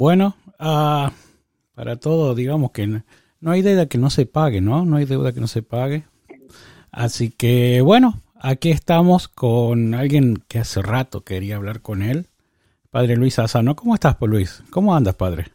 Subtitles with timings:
[0.00, 1.12] Bueno, ah,
[1.74, 4.86] para todo, digamos que no, hay deuda que no se pague, ¿no?
[4.86, 6.04] No hay deuda que no se pague.
[6.90, 12.28] Así que bueno, aquí estamos con alguien que hace rato quería hablar con él,
[12.90, 13.76] Padre Luis Asano.
[13.76, 14.64] ¿Cómo estás, pues, Luis?
[14.70, 15.48] ¿Cómo andas, Padre?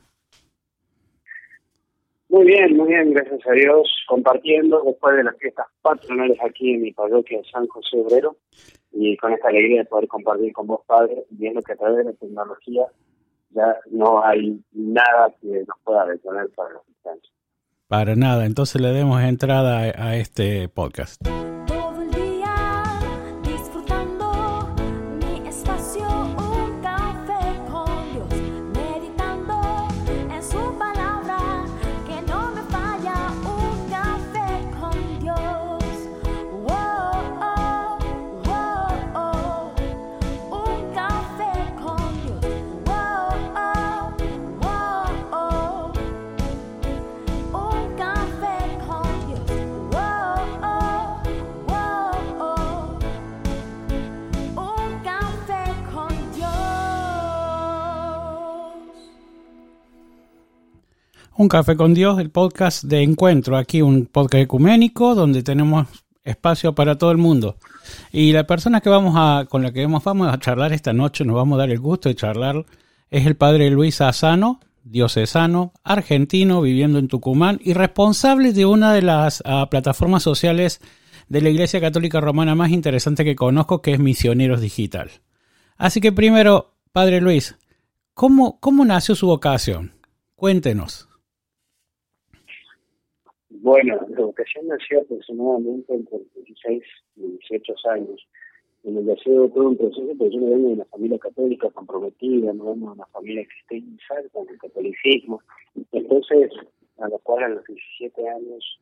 [2.29, 6.83] Muy bien, muy bien, gracias a Dios, compartiendo después de las fiestas patronales aquí en
[6.83, 8.35] mi parroquia de San José Obrero
[8.91, 12.03] y con esta alegría de poder compartir con vos, Padre, viendo que a través de
[12.03, 12.83] la tecnología
[13.55, 17.31] ya no hay nada que nos pueda detener para los cristianos.
[17.87, 21.21] Para nada, entonces le demos entrada a este podcast.
[61.37, 65.85] Un Café con Dios, el podcast de encuentro, aquí un podcast ecuménico donde tenemos
[66.23, 67.57] espacio para todo el mundo.
[68.13, 71.35] Y la persona que vamos a, con la que vamos a charlar esta noche, nos
[71.35, 72.65] vamos a dar el gusto de charlar,
[73.09, 79.01] es el padre Luis Asano, diocesano, argentino, viviendo en Tucumán y responsable de una de
[79.01, 80.79] las ah, plataformas sociales
[81.27, 85.11] de la Iglesia Católica Romana más interesante que conozco, que es Misioneros Digital.
[85.75, 87.57] Así que primero, padre Luis,
[88.13, 89.95] ¿cómo, cómo nació su vocación?
[90.37, 91.09] Cuéntenos.
[93.65, 96.83] Bueno, la vocación nació aproximadamente entre 16
[97.15, 98.27] y 18 años,
[98.83, 101.71] en el deseo de todo un proceso, porque yo no vengo de una familia católica
[101.71, 105.41] comprometida, no vengo de una familia que esté el catolicismo.
[105.91, 106.51] Entonces,
[106.99, 108.79] a lo cual a los 17 años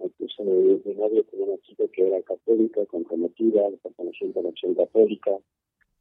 [0.00, 4.74] me puse de novio con una chica que era católica, comprometida, perteneciente a la acción
[4.74, 5.30] católica,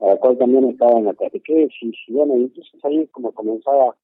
[0.02, 3.96] a la cual también estaba en la catequesis, y bueno, entonces ahí como comenzaba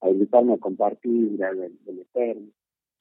[0.00, 2.52] a invitarme a compartir, a, meterme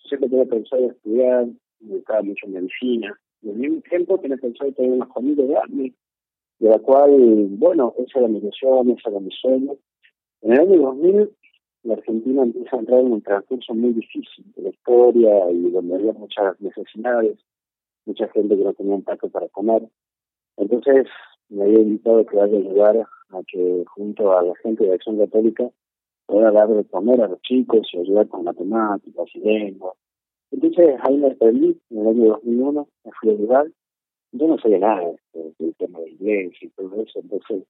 [0.08, 1.48] siempre tenía pensado estudiar,
[1.80, 5.94] me gustaba mucho medicina, y al mismo tiempo tenía pensado tener una familia grande,
[6.60, 9.78] de la cual, bueno, esa era mi ilusión, esa era mi sueño.
[10.42, 11.30] En el año 2000,
[11.84, 15.96] la Argentina empieza a entrar en un transcurso muy difícil de la historia y donde
[15.96, 17.38] había muchas necesidades,
[18.06, 19.88] mucha gente que no tenía un plato para comer.
[20.58, 21.08] Entonces,
[21.48, 25.18] me había invitado a que vaya a a que, junto a la gente de Acción
[25.18, 25.70] Católica,
[26.30, 29.94] poder dar de comer a los chicos y ayudar con matemáticas y lengua.
[30.52, 33.68] Entonces ahí me aprendí, en el año 2001, me fui a ayudar.
[34.32, 37.64] Yo no sabía nada del tema de inglés y todo eso, entonces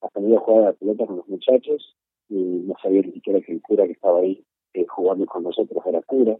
[0.00, 1.94] aprendí a jugar a la pelota con los muchachos
[2.30, 4.42] y no sabía ni siquiera que el cura que estaba ahí
[4.72, 6.36] eh, jugando con nosotros era cura.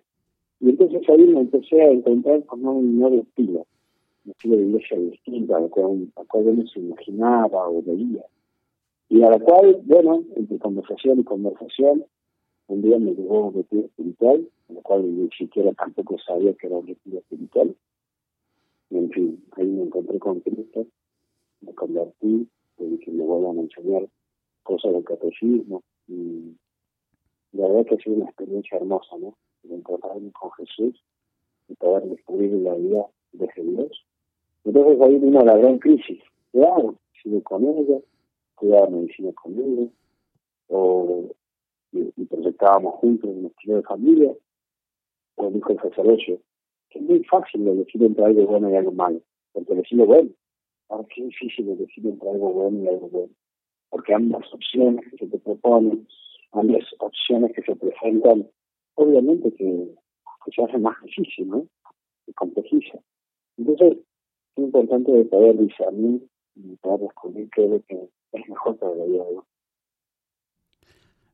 [0.61, 3.67] Y entonces ahí me empecé a encontrar con un nuevo estilo,
[4.25, 8.25] un estilo de iglesia distinta, al cual, yo no se imaginaba o veía.
[9.09, 12.05] Y a la cual, bueno, entre conversación y conversación,
[12.67, 16.77] un día me llegó un retiro espiritual, el cual ni siquiera tampoco sabía que era
[16.77, 17.75] un retiro espiritual.
[18.91, 20.87] Y en fin, ahí me encontré con Cristo,
[21.63, 22.47] me convertí,
[22.79, 24.09] le dije, me vuelvan a enseñar
[24.63, 25.83] cosas del catecismo.
[26.07, 26.55] Y
[27.53, 29.35] la verdad que ha sido una experiencia hermosa, ¿no?
[29.71, 31.03] Encontrarme con Jesús
[31.69, 34.05] y poder descubrir la vida de Dios.
[34.65, 36.21] Entonces ahí vino la gran crisis.
[36.53, 36.97] ¿Qué hago?
[37.23, 37.99] ¿Sigo con ella?
[38.59, 39.91] Estudiaba medicina conmigo,
[40.69, 41.31] o,
[41.93, 44.35] y, proyectábamos juntos un estilo de familia,
[45.37, 46.41] o dijo el sacerdocio,
[46.91, 49.21] que es muy fácil decir entre algo bueno y algo malo,
[49.53, 50.31] porque decirlo bueno,
[50.89, 53.33] ahora qué difícil decir entre algo bueno y algo bueno,
[53.91, 56.07] porque ambas opciones que se te proponen,
[56.53, 58.49] ambas opciones que se presentan,
[58.95, 59.95] obviamente que,
[60.55, 61.67] se hace más difícil, ¿no?
[62.25, 62.99] Se complejiza.
[63.59, 63.99] Entonces,
[64.57, 66.27] es importante de poder discernir
[66.59, 69.25] y descubrir qué es lo que es mejor para la vida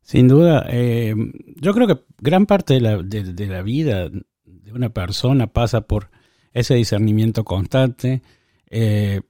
[0.02, 1.14] Sin duda, eh,
[1.56, 6.10] yo creo que gran parte de la, de, la vida de una persona pasa por
[6.52, 8.22] ese discernimiento constante.
[8.68, 9.22] Eh,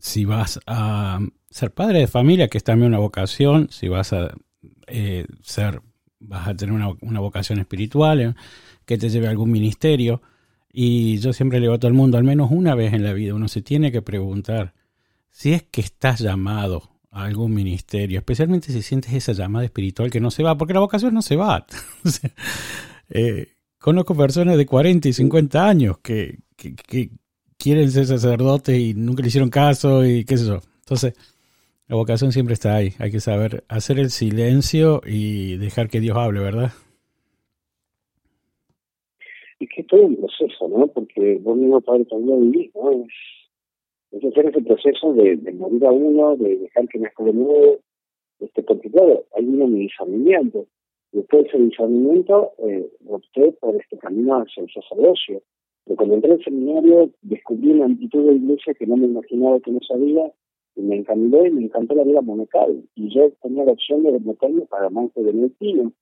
[0.00, 1.20] si vas a
[1.50, 4.34] ser padre de familia, que es también una vocación, si vas a
[4.88, 5.82] eh, ser,
[6.20, 8.36] vas a tener una, una, vocación espiritual
[8.84, 10.20] que te lleve a algún ministerio.
[10.72, 13.14] Y yo siempre le digo a todo el mundo, al menos una vez en la
[13.14, 14.74] vida, uno se tiene que preguntar
[15.36, 16.80] si es que estás llamado
[17.10, 20.80] a algún ministerio, especialmente si sientes esa llamada espiritual que no se va, porque la
[20.80, 21.66] vocación no se va.
[23.08, 23.46] Eh,
[23.78, 26.38] conozco personas de 40 y 50 años que,
[27.56, 30.58] quieren ser sacerdotes y nunca le hicieron caso y qué sé yo.
[30.80, 31.14] Entonces,
[31.86, 32.94] La vocación siempre está ahí.
[32.98, 36.72] Hay que saber hacer el silencio y dejar que Dios hable, ¿verdad?
[39.60, 40.88] Y que todo un proceso, ¿no?
[40.88, 43.06] Porque vos mismo, padre, también vivís, ¿no?
[44.16, 47.78] Es hacer ese proceso de, de, morir a uno, de dejar que nazca de nuevo,
[48.40, 48.90] este, porque
[49.34, 50.66] hay un discernimiento.
[51.12, 55.42] Después de ese discernimiento, eh, opté por este camino hacia el sacerdocio.
[55.84, 59.70] Pero cuando entré al seminario, descubrí una amplitud de iglesia que no me imaginaba que
[59.70, 60.32] no sabía,
[60.74, 62.82] y me encantó y me encantó la vida monacal.
[62.94, 65.92] Y yo tenía la opción de meterme para monje benedictino,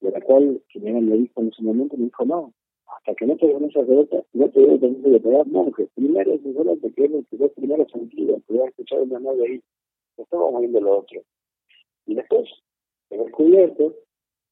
[0.00, 2.52] de la cual quien era me dijo en ese momento me dijo, no,
[2.96, 5.88] hasta que no te den esa derrota, no te debes tener de pegar monje.
[5.94, 9.62] Primero es solo te quedas que dos primeros sentidos, a escuchar una de ahí.
[10.16, 11.22] Estamos viendo lo otro.
[12.06, 12.48] Y después,
[13.10, 13.94] he descubierto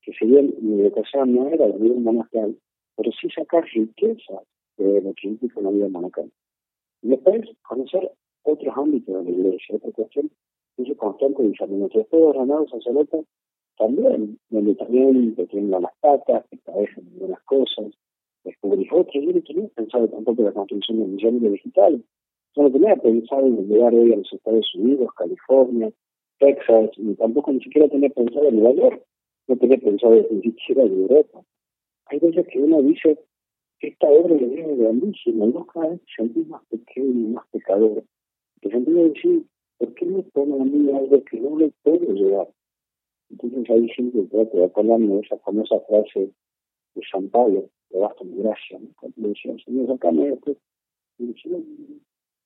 [0.02, 2.56] que si bien mi educación no era la vida monacal,
[2.96, 4.42] pero sí sacar riqueza
[4.76, 6.30] de lo que implica una vida monacal.
[7.02, 8.12] Y después, conocer
[8.42, 10.30] otros ámbitos de la iglesia, otra cuestión,
[10.76, 11.98] ese constante discernimiento.
[11.98, 13.24] Después de ordenado sacerdote,
[13.78, 17.92] también, donde también te tienen las patas, te cabezan algunas cosas,
[18.46, 19.22] descubrí otras.
[19.24, 22.00] Yo no tenía pensado tampoco la construcción de millones de digitales.
[22.54, 25.90] Yo no tenía pensado en llegar hoy a los Estados Unidos, California,
[26.38, 29.02] Texas, ni tampoco ni siquiera tenía pensado en Nueva York.
[29.48, 31.42] No tenía pensado ni siquiera en Europa.
[32.06, 33.18] Hay veces que uno dice,
[33.80, 38.04] esta obra le viene grandísima, no cada vez te sentís más pequeño y más pecador.
[38.60, 39.44] Te sentís decir,
[39.78, 42.48] ¿por qué me pone a mí algo que no le puedo llevar?
[43.30, 46.30] Entonces ahí siempre trato de acordarme de esa famosa frase
[46.94, 48.88] de San Pablo, te basta mi gracia, ¿no?
[48.98, 50.56] Cuando le decía, Señor, sacame esto.
[51.18, 51.56] Y decía,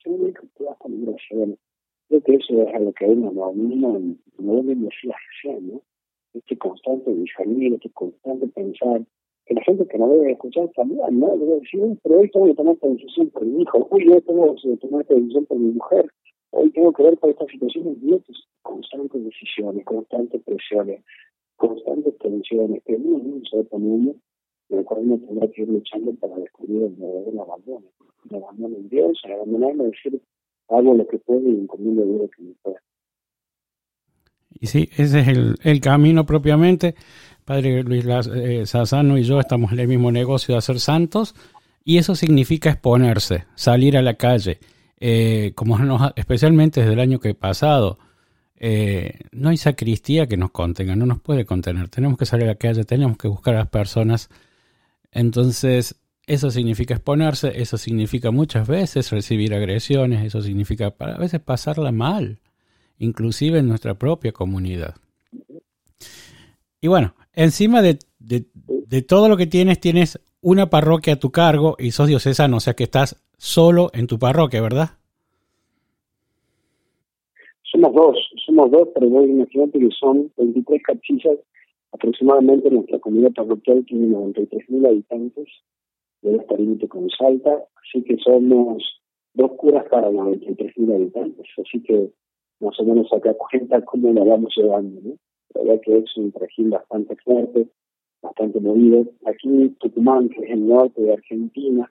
[0.02, 1.36] Señor, te basta mi gracia.
[1.36, 1.56] Bueno,
[2.08, 5.82] creo que eso es a lo que uno no, uno no debe decir recién, ¿no?
[6.34, 9.02] Este constante discernir, este constante pensar,
[9.46, 11.36] que la gente que no debe escuchar también, ¿no?
[11.36, 14.54] Debe decir, pero hoy tengo que tomar esta decisión por mi hijo, hoy yo tengo
[14.54, 16.10] que tomar esta decisión por mi mujer,
[16.50, 21.02] hoy tengo que ver por estas situaciones y estas constantes decisiones, constantes presiones,
[21.56, 24.20] constantes tensiones que uno mismo se va poniendo, en
[24.70, 27.86] el cual uno tendrá que ir luchando para descubrir el verdadero abandono,
[28.30, 30.20] el abandono en Dios, el abandonarme, decir,
[30.68, 32.80] hago lo que puedo y encomiendo lo que me pueda.
[34.60, 36.94] Y sí, ese es el, el camino propiamente.
[37.44, 41.34] Padre Luis eh, Sassano y yo estamos en el mismo negocio de hacer santos
[41.84, 44.58] y eso significa exponerse, salir a la calle.
[45.00, 47.98] Eh, como nos, especialmente desde el año que pasado,
[48.56, 51.88] eh, no hay sacristía que nos contenga, no nos puede contener.
[51.88, 54.28] Tenemos que salir a la calle, tenemos que buscar a las personas.
[55.12, 61.90] Entonces, eso significa exponerse, eso significa muchas veces recibir agresiones, eso significa a veces pasarla
[61.90, 62.38] mal,
[62.98, 64.94] inclusive en nuestra propia comunidad.
[66.80, 71.76] Y bueno, encima de, de, todo lo que tienes, tienes una parroquia a tu cargo
[71.78, 74.90] y sos diocesano, o sea que estás solo en tu parroquia, ¿verdad?
[77.64, 78.16] Somos dos,
[78.46, 81.38] somos dos, pero imagínate que son 23 capillas,
[81.92, 85.48] aproximadamente nuestra comunidad parroquial tiene 93.000 habitantes
[86.22, 88.82] debe estar límite con Salta, así que somos
[89.34, 92.10] dos curas para 93.000 habitantes, así que
[92.60, 95.16] más o menos acá cuenta cómo la vamos llevando, ¿no?
[95.54, 97.68] La verdad que es un trajín bastante fuerte,
[98.22, 99.06] bastante movido.
[99.24, 101.90] Aquí Tucumán, que es el norte de Argentina,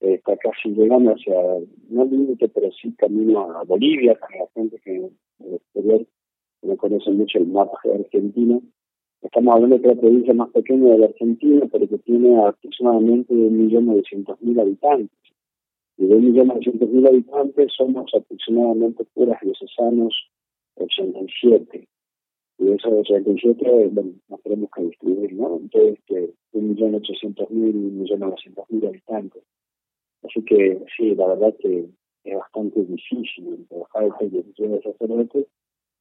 [0.00, 1.34] está casi llegando hacia,
[1.88, 6.06] no el límite, pero sí camino a Bolivia, para la gente que en el exterior
[6.62, 8.58] no conoce mucho el mapa de Argentina.
[9.26, 14.60] Estamos hablando de la provincia más pequeña de la Argentina, pero que tiene aproximadamente 1.900.000
[14.60, 15.18] habitantes.
[15.98, 20.14] Y de 1.900.000 habitantes somos aproximadamente puras diocesanos
[20.76, 21.88] 87.
[22.58, 25.56] Y esos 87, bueno, nos tenemos que distribuir, ¿no?
[25.56, 29.42] Entonces, que 1.800.000, 1.900.000 habitantes.
[30.22, 31.88] Así que sí, la verdad que
[32.22, 35.46] es bastante difícil trabajar este de sacerdotes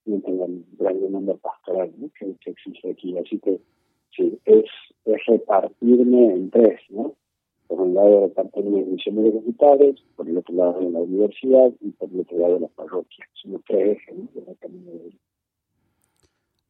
[0.05, 2.09] no tengan gran demanda pastoral ¿no?
[2.17, 3.17] que, que, existe aquí.
[3.17, 3.59] Así que
[4.15, 4.65] sí, es,
[5.05, 7.13] es repartirme en tres, ¿no?
[7.67, 11.91] Por un lado repartirme en misioneros hospitales, por el otro lado en la universidad y
[11.91, 13.25] por el otro lado en la parroquia.
[13.33, 14.29] Son los tres ejes ¿no?
[14.35, 15.17] de la camino de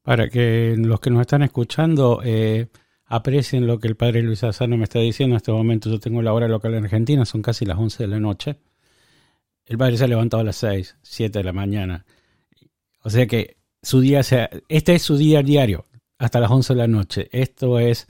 [0.03, 2.67] Para que los que nos están escuchando eh,
[3.07, 5.89] aprecien lo que el padre Luis Azano me está diciendo en este momento.
[5.89, 8.55] Yo tengo la hora local en Argentina, son casi las 11 de la noche.
[9.65, 12.05] El padre se ha levantado a las 6, 7 de la mañana
[13.05, 15.85] o sea que su día sea, este es su día diario,
[16.17, 17.29] hasta las 11 de la noche.
[17.31, 18.07] Esto es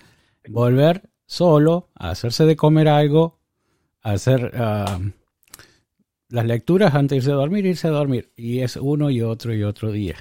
[0.47, 3.37] volver solo, a hacerse de comer algo,
[4.01, 5.01] hacer ah,
[6.29, 8.31] las lecturas antes de irse a dormir, irse a dormir.
[8.37, 10.15] Y es uno y otro y otro día.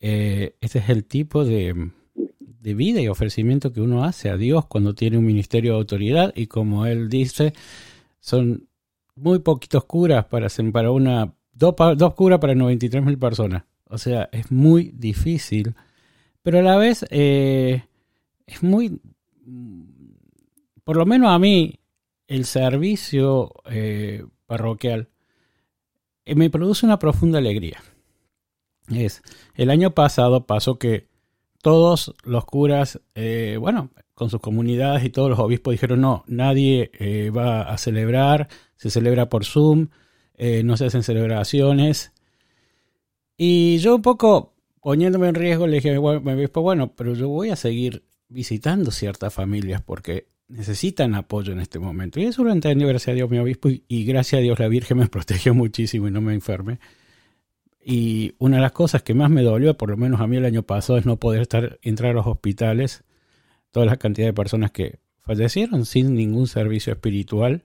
[0.00, 1.92] Eh, este es el tipo de,
[2.38, 6.32] de vida y ofrecimiento que uno hace a Dios cuando tiene un ministerio de autoridad
[6.34, 7.52] y como él dice,
[8.18, 8.66] son
[9.14, 13.62] muy poquitos curas para, para una, dos, dos curas para 93 mil personas.
[13.92, 15.74] O sea, es muy difícil,
[16.42, 17.84] pero a la vez eh,
[18.46, 19.02] es muy,
[20.82, 21.78] por lo menos a mí,
[22.26, 25.10] el servicio eh, parroquial
[26.24, 27.82] eh, me produce una profunda alegría.
[28.88, 29.20] Es,
[29.56, 31.08] el año pasado pasó que
[31.60, 32.98] todos los curas,
[33.60, 36.90] bueno, con sus comunidades y todos los obispos dijeron, no, nadie
[37.30, 39.88] va a celebrar, se celebra por Zoom,
[40.64, 42.11] no se hacen celebraciones.
[43.44, 48.04] Y yo un poco poniéndome en riesgo le dije, bueno, pero yo voy a seguir
[48.28, 52.20] visitando ciertas familias porque necesitan apoyo en este momento.
[52.20, 54.98] Y eso lo entendió, gracias a Dios, mi obispo, y, gracias a Dios la Virgen
[54.98, 56.78] me protegió muchísimo y no me enferme.
[57.84, 60.44] Y una de las cosas que más me dolió, por lo menos a mí el
[60.44, 63.02] año pasado, es no poder estar, entrar a los hospitales,
[63.72, 67.64] toda la cantidad de personas que fallecieron sin ningún servicio espiritual.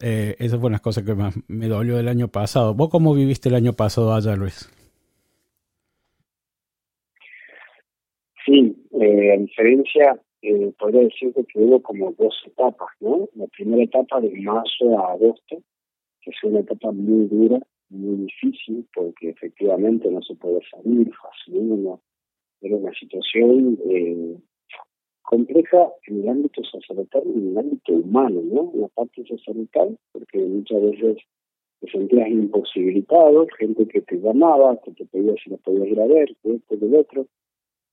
[0.00, 2.74] Eh, esa fue una de las cosas que más me dolió del año pasado.
[2.74, 4.68] ¿Vos cómo viviste el año pasado allá, Luis?
[8.50, 13.28] Sí, eh, a diferencia, eh, podría decirte que hubo como dos etapas, ¿no?
[13.34, 15.62] La primera etapa de marzo a agosto,
[16.20, 22.02] que fue una etapa muy dura, muy difícil, porque efectivamente no se puede salir fácilmente,
[22.60, 24.36] era una situación eh,
[25.22, 28.70] compleja en el ámbito sacerdotal y en el ámbito humano, ¿no?
[28.74, 31.16] La parte sacerdotal, porque muchas veces
[31.80, 36.06] te sentías imposibilitado, gente que te llamaba, que te pedía si no podías ir a
[36.06, 37.26] ver, de esto, del otro,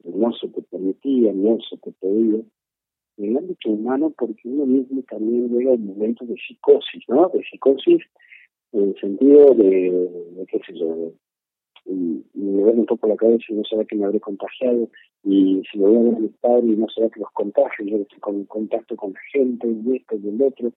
[0.03, 2.41] no se te permitía, no se te pedía.
[3.17, 7.29] En el ámbito humano, porque uno mismo también llega a un momento de psicosis, ¿no?
[7.29, 8.03] De psicosis
[8.73, 11.13] en el sentido de, qué sé yo,
[11.85, 14.89] y, me duele un poco la cabeza y no será que me habré contagiado,
[15.23, 18.43] y si me voy a ver y no será que los contagio, yo estoy con
[18.45, 20.71] contacto con la gente, y esto y el otro,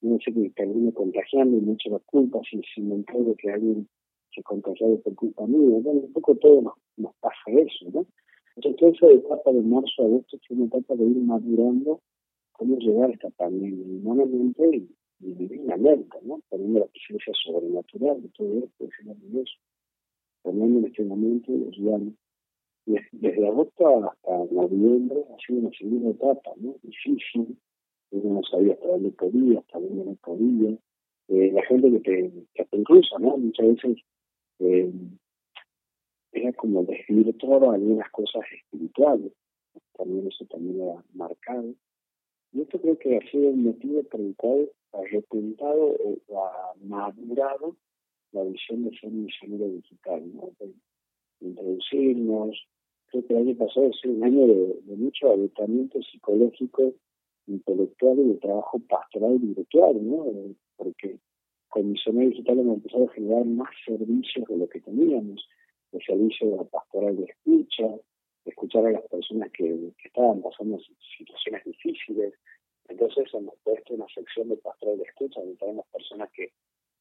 [0.00, 3.50] no sé que termine contagiando y me echo la culpa si, si me entero que
[3.50, 3.88] alguien
[4.34, 5.78] se contagiado por culpa mía.
[5.82, 8.06] Bueno, un poco todo nos pasa eso, ¿no?
[8.56, 12.00] Entonces, esa etapa de marzo a agosto fue una etapa de ir madurando
[12.52, 14.88] cómo llegar a esta pandemia humanamente y,
[15.20, 16.40] y divinamente, ¿no?
[16.48, 19.54] Poniendo la presencia sobrenatural de todo esto, es maravilloso.
[20.42, 22.14] Poniendo en este momento los llanos.
[22.86, 26.76] Desde, agosto hasta noviembre ha sido una segunda etapa, ¿no?
[26.82, 27.56] Difícil.
[28.10, 30.78] Uno no sabía hasta dónde podía, hasta dónde no podía.
[31.28, 33.38] Eh, la gente que te, que te incluso, ¿no?
[33.38, 33.96] Muchas veces
[34.58, 34.92] eh,
[36.34, 36.86] era como
[37.38, 39.32] todo algunas cosas espirituales.
[39.96, 41.74] También eso también era marcado.
[42.52, 45.96] Y esto creo que ha sido el motivo por el cual ha repuntado
[46.28, 47.76] o ha madurado
[48.32, 50.50] la visión de ser misionero digital, ¿no?
[50.58, 50.72] De
[51.40, 52.66] introducirnos.
[53.06, 56.92] Creo que el año pasado ha sido un año de, mucho agotamiento psicológico,
[57.46, 60.26] intelectual y de trabajo pastoral virtual, ¿no?
[60.76, 61.18] Porque
[61.68, 65.46] con misionero digital hemos empezado a generar más servicios de lo que teníamos
[65.94, 67.84] el servicio de pastoral de escucha,
[68.44, 70.78] escuchar a las personas que, estaban pasando
[71.18, 72.34] situaciones difíciles.
[72.88, 76.52] Entonces hemos puesto una sección de pastoral de escucha donde tenemos personas que,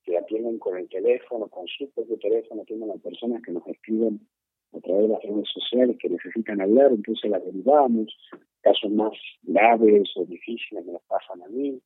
[0.03, 4.21] que atienden con el teléfono, con su propio teléfono, tienen a personas que nos escriben
[4.73, 8.15] a través de las redes sociales que necesitan hablar, entonces las derivamos,
[8.61, 11.79] casos más graves o difíciles me los pasan a mí.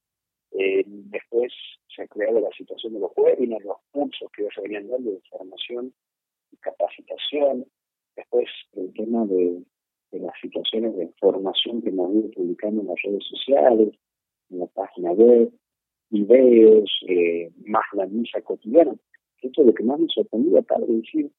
[0.52, 1.52] Eh, después
[1.94, 5.12] se ha creado la situación de los webinars, los cursos que ya se venían dando
[5.12, 5.94] de formación
[6.62, 7.66] capacitación,
[8.16, 9.64] después el tema de,
[10.12, 13.94] las situaciones de formación que hemos ido publicando en las redes sociales,
[14.50, 15.52] en la página web,
[16.10, 18.96] videos, eh, más la misa cotidiana.
[19.42, 21.30] Esto es lo que más me sorprendió, para decir,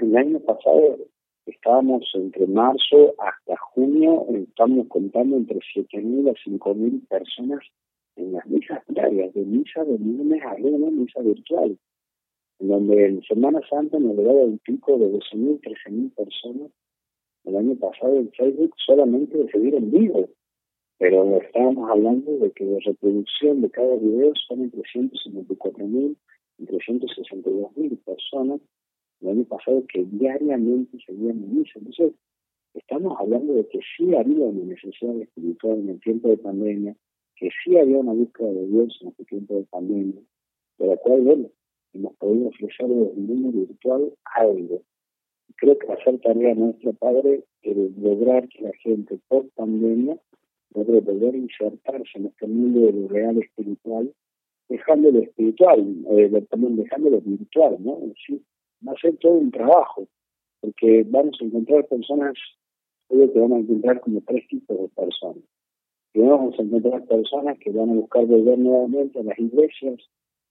[0.00, 0.98] el año pasado
[1.46, 7.60] estábamos entre marzo hasta junio, estamos contando entre 7.000 a 5.000 personas
[8.16, 11.78] en las misas diarias, de misa de lunes a lunes, misa virtual
[12.58, 16.70] donde en Semana Santa nos llegaba un pico de 12.000, 13.000 personas.
[17.44, 20.28] El año pasado en Facebook solamente de seguir en vivo,
[20.98, 26.16] pero estábamos hablando de que la reproducción de cada video son entre 154.000
[26.58, 28.60] y 362.000 personas.
[29.20, 31.78] El año pasado que diariamente seguían en misa.
[31.78, 32.12] Entonces,
[32.74, 36.96] estamos hablando de que sí había una necesidad espiritual en el tiempo de pandemia,
[37.36, 40.20] que sí había una búsqueda de Dios en este tiempo de pandemia,
[40.78, 41.50] de la cual, bueno,
[41.94, 44.82] hemos podido ofrecer desde el mundo virtual algo.
[45.56, 50.18] Creo que va a ser tarea nuestra, Padre, el lograr que la gente por pandemia
[50.74, 54.12] logre poder insertarse en este mundo de lo real espiritual,
[54.68, 57.98] dejándolo espiritual, eh, también dejándolo virtual, ¿no?
[58.10, 58.40] Es
[58.86, 60.06] va a ser todo un trabajo,
[60.60, 62.34] porque vamos a encontrar personas,
[63.08, 65.44] creo que vamos a encontrar como tres tipos de personas.
[66.12, 70.00] Primero vamos a encontrar personas que van a buscar volver nuevamente a las iglesias,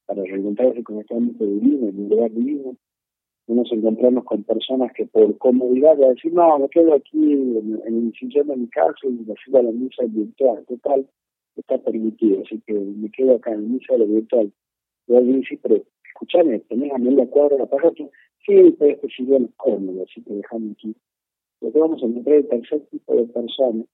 [0.05, 2.75] para reencontrarse con este ámbito divino, en un lugar divino.
[3.47, 8.13] nos encontramos con personas que por comodidad a decir, no, me quedo aquí en, el
[8.13, 11.07] sillón de mi casa y me sigo a la misa virtual, total,
[11.55, 14.51] está permitido, así que me quedo acá en la misa de lo virtual.
[15.07, 18.07] Y alguien dice, pero escúchame, tenés a media cuadra la parroquia,
[18.45, 20.95] sí, pero este sillón es cómodo, así que dejame aquí.
[21.61, 23.85] Lo que vamos a encontrar el tercer tipo de personas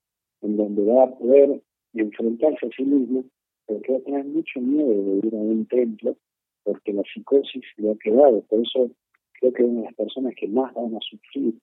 [0.42, 1.62] en donde va a poder
[1.94, 3.24] enfrentarse a sí mismo,
[3.70, 6.18] pero que va a tener mucho miedo de ir a un templo,
[6.64, 8.42] porque la psicosis le ha quedado.
[8.50, 8.90] Por eso
[9.34, 11.54] creo que una de las personas que más van a sufrir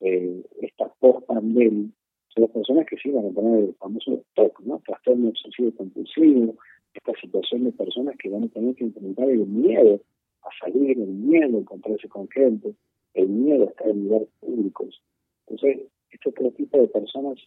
[0.00, 1.88] eh, esta post-pandemia
[2.28, 4.82] son las personas que sí van a tener el famoso TOC, ¿no?
[4.84, 6.56] Trastorno obsesivo compulsivo,
[6.92, 10.00] esta situación de personas que van a tener que enfrentar el miedo
[10.42, 12.74] a salir, el miedo a encontrarse con gente,
[13.14, 15.00] el miedo a estar en lugares públicos.
[15.46, 17.38] Entonces, este otro tipo de personas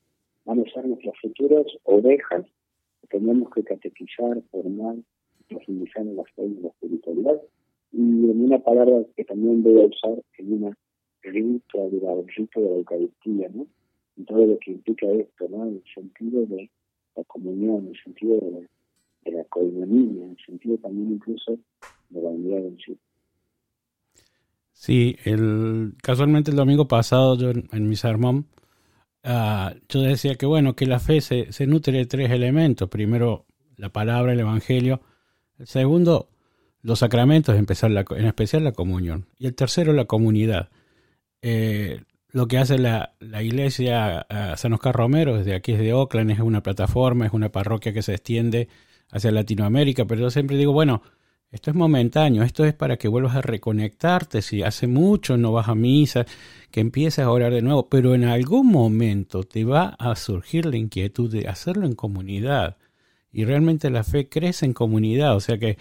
[0.45, 2.45] van a ser nuestras futuras ovejas
[3.09, 4.95] tenemos que catequizar, formar,
[5.47, 7.41] profundizar en la fe y la espiritualidad
[7.91, 10.77] y en una palabra que también voy a usar en una
[11.23, 13.67] rito de la, de la Eucaristía, ¿no?
[14.17, 15.65] En todo lo que implica esto, ¿no?
[15.65, 16.69] En el sentido de
[17.15, 18.59] la comunión, en el sentido de la,
[19.25, 21.57] de la coinonía, en el sentido también incluso
[22.09, 22.97] de la unidad en sí.
[24.71, 28.45] Sí, el, casualmente el domingo pasado yo en, mi sermón
[29.27, 32.89] uh, yo decía que bueno, que la fe se, nutre de tres elementos.
[32.89, 35.01] Primero la palabra, el evangelio.
[35.59, 36.29] El segundo,
[36.81, 39.27] los sacramentos, en especial la comunión.
[39.37, 40.69] Y el tercero, la comunidad.
[41.41, 46.39] Eh, lo que hace la, iglesia San Oscar Romero, desde aquí es de Oakland, es
[46.39, 48.67] una plataforma, es una parroquia que se extiende
[49.11, 51.01] hacia Latinoamérica, pero yo siempre digo, bueno,
[51.51, 55.69] esto es momentáneo, esto es para que vuelvas a reconectarte, si hace mucho no vas
[55.69, 56.25] a misa,
[56.71, 60.77] que empieces a orar de nuevo, pero en algún momento te va a surgir la
[60.77, 62.77] inquietud de hacerlo en comunidad.
[63.31, 65.77] Y realmente la fe crece en comunidad, o sea que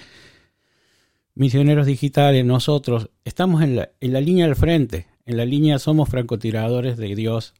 [1.34, 6.08] misioneros digitales, nosotros estamos en la, en la línea del frente, en la línea somos
[6.08, 7.54] francotiradores de Dios,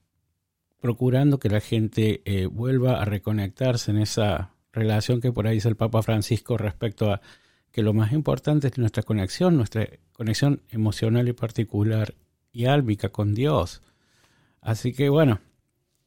[0.81, 5.69] procurando que la gente eh, vuelva a reconectarse en esa relación que por ahí dice
[5.69, 7.21] el Papa Francisco respecto a
[7.77, 12.15] que lo más importante es nuestra conexión, nuestra conexión emocional y particular
[12.51, 13.83] y álbica con Dios.
[14.63, 15.41] Así que bueno,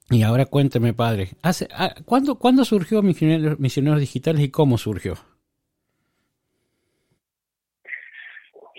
[0.10, 5.14] y ahora cuénteme, padre, ¿hace, ah, ¿cuándo, ¿cuándo surgió Misioneros, Digitales y cómo surgió?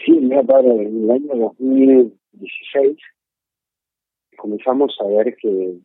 [0.05, 2.99] Sí, mira, padre, en el año 2016
[4.37, 5.79] comenzamos a ver que,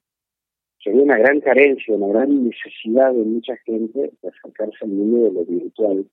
[0.80, 5.26] que había una gran carencia, una gran necesidad de mucha gente de acercarse al mundo
[5.26, 6.08] de lo virtual.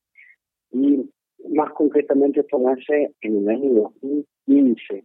[0.72, 1.10] Y
[1.48, 5.04] más concretamente esto nace en el año 2015,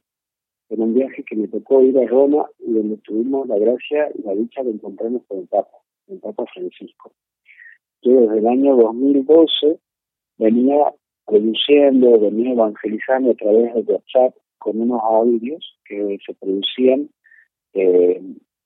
[0.70, 4.22] en un viaje que me tocó ir a Roma y donde tuvimos la gracia y
[4.24, 5.78] la dicha de encontrarnos con el Papa,
[6.08, 7.12] el Papa Francisco.
[8.02, 9.80] Yo desde el año 2012
[10.38, 10.94] venía
[11.26, 17.10] produciendo, venía evangelizando a través de WhatsApp con unos audios que se producían,
[17.74, 18.22] eh,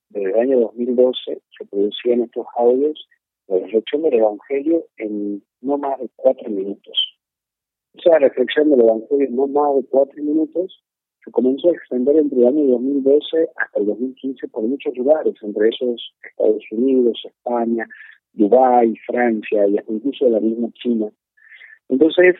[0.10, 3.08] desde el año 2012 se producían estos audios
[3.52, 7.18] de reflexión del Evangelio en no más de cuatro minutos.
[7.94, 10.84] Esa reflexión del Evangelio en no más de cuatro minutos
[11.24, 15.70] se comenzó a extender entre el año 2012 hasta el 2015 por muchos lugares, entre
[15.70, 17.86] esos Estados Unidos, España,
[18.34, 21.12] Dubái, Francia y hasta incluso la misma China.
[21.90, 22.36] Entonces,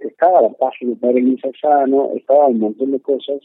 [0.00, 3.40] estaba la página de Padre Luis Sano, estaba un montón de cosas,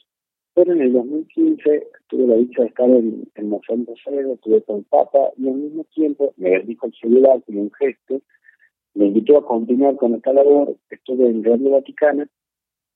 [0.54, 3.62] pero en el 2015 tuve la dicha de estar en, en
[4.04, 7.72] Sede, estuve con el Papa y al mismo tiempo me dijo el celular como un
[7.74, 8.22] gesto,
[8.94, 12.28] me invitó a continuar con esta labor, estuve en Radio Vaticana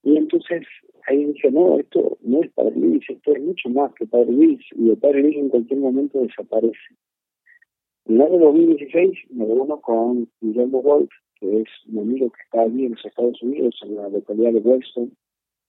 [0.04, 0.64] y entonces
[1.08, 4.60] ahí dije, no, esto no es Padre Luis, esto es mucho más que Padre Luis
[4.76, 6.96] y el Padre Luis en cualquier momento desaparece.
[8.06, 12.62] En el año 2016 me reúno con Guillermo Wolf, que es un amigo que está
[12.62, 15.12] allí en los Estados Unidos, en la localidad de Weston,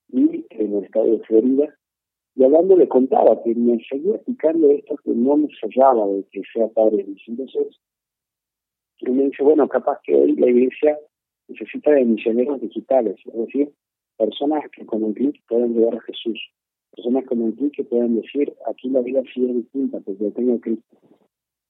[0.08, 1.74] y en el estado de Florida,
[2.36, 6.42] y hablando le contaba que me seguía explicando esto que no me cerraba de que
[6.52, 7.22] sea padre Luis.
[7.26, 7.80] Entonces,
[9.00, 10.98] él me dice, bueno, capaz que hoy la iglesia
[11.48, 13.72] necesita de misioneros digitales, es decir,
[14.18, 16.38] personas que con un clic puedan llegar a Jesús,
[16.94, 20.60] personas con un clic que puedan decir, aquí la vida sí es distinta porque tengo
[20.60, 20.96] Cristo.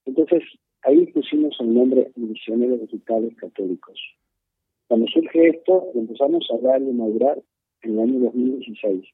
[0.05, 0.42] Entonces,
[0.83, 4.01] ahí pusimos el nombre Misioneros Digitales Católicos.
[4.88, 7.42] Cuando surge esto, empezamos a hablar y inaugurar
[7.83, 9.05] en el año 2016.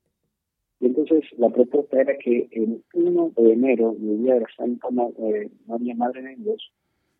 [0.81, 4.89] Y entonces la propuesta era que el 1 de enero, el día de la Santa
[5.19, 6.73] eh, María Madre de Dios,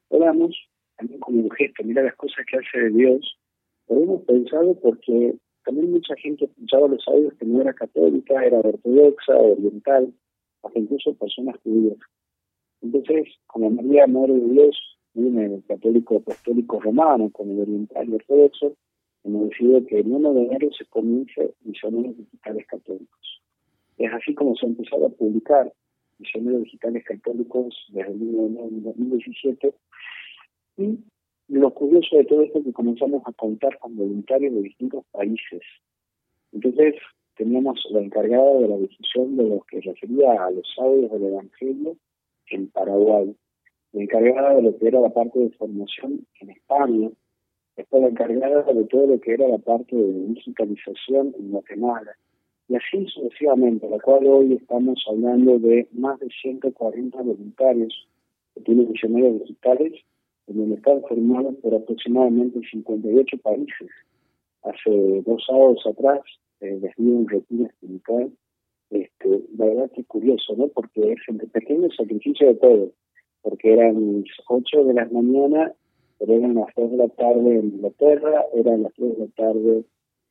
[0.09, 0.57] podamos,
[0.97, 3.39] también como un gesto, mira las cosas que hace de Dios,
[3.87, 8.59] pero hemos pensado porque también mucha gente escuchaba los audios que no era católica, era
[8.59, 10.13] ortodoxa, oriental,
[10.63, 11.99] hasta incluso personas judías.
[12.81, 18.15] Entonces, como María, Madre de Dios, viene el católico apostólico romano, con el oriental y
[18.15, 18.77] ortodoxo,
[19.25, 23.43] hemos decidido que en 1 de enero se comience Misioneros Digitales Católicos.
[23.99, 25.73] Es así como se ha empezado a publicar
[26.19, 29.75] Misioneros Digitales Católicos desde el 1 de enero de 2017
[30.79, 30.99] y
[31.49, 35.61] lo curioso de todo esto es que comenzamos a contar con voluntarios de distintos países.
[36.53, 36.95] Entonces,
[37.37, 41.97] teníamos la encargada de la decisión de lo que refería a los audios del Evangelio
[42.49, 43.35] en Paraguay,
[43.93, 47.11] la encargada de lo que era la parte de formación en España,
[47.77, 52.17] la encargada de todo lo que era la parte de digitalización en Guatemala,
[52.69, 58.09] y así sucesivamente, la cual hoy estamos hablando de más de 140 voluntarios
[58.55, 59.93] que tienen misioneros digitales,
[60.47, 63.91] en donde están formados por aproximadamente 58 países.
[64.63, 66.21] Hace dos sábados atrás
[66.61, 68.33] eh, les di un retiro espiritual.
[68.91, 70.69] Este, la verdad que es curioso, ¿no?
[70.69, 72.93] Porque es entre pequeño sacrificio de todo,
[73.43, 75.73] porque eran 8 de la mañana,
[76.23, 79.85] pero eran las 2 de la tarde en Inglaterra, eran las 3 de la tarde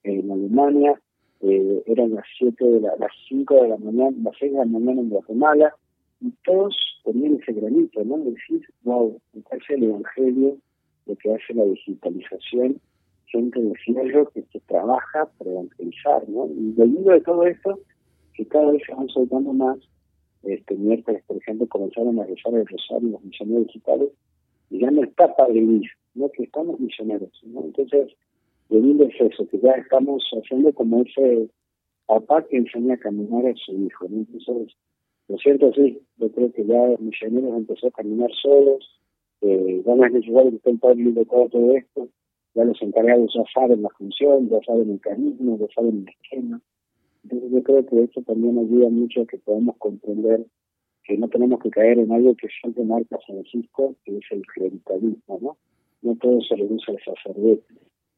[0.04, 1.02] en Alemania,
[1.42, 4.66] eh, eran las 7 de la, las 5 de la mañana, las 6 de la
[4.66, 5.76] mañana en Guatemala,
[6.22, 6.74] y todos
[7.04, 8.20] ponían ese granito, ¿no?
[8.20, 10.56] Decir, wow, me parece el Evangelio,
[11.08, 12.80] lo que hace la digitalización,
[13.26, 16.48] gente de fierro que, que trabaja para evangelizar, ¿no?
[16.48, 17.80] Y lindo de todo esto,
[18.34, 19.78] que cada vez se van soltando más,
[20.44, 24.10] este miércoles, por ejemplo, comenzaron a rezar el rosario los misioneros digitales,
[24.80, 26.30] ya no está Padre Luis, ¿no?
[26.30, 27.64] Que estamos misioneros, ¿no?
[27.64, 28.16] Entonces,
[28.70, 31.50] lindo es eso, que ya estamos haciendo como ese
[32.06, 34.18] papá que enseña a caminar a su hijo, ¿no?
[34.18, 34.76] Entonces,
[35.28, 39.00] lo cierto sí, yo creo que ya misioneros empezó a caminar solos,
[39.42, 42.10] eh, van a llevar el Padre de todo esto,
[42.54, 46.62] ya los encargados ya saben la función, ya saben el mecanismo, ya saben el esquema.
[47.24, 50.46] Entonces yo creo que esto también ayuda mucho a que podamos comprender
[51.12, 55.40] que no tenemos que caer en algo que siempre marca Francisco, que es el clericalismo,
[55.42, 55.58] ¿no?
[56.04, 57.76] No todo se reduce al sacerdote,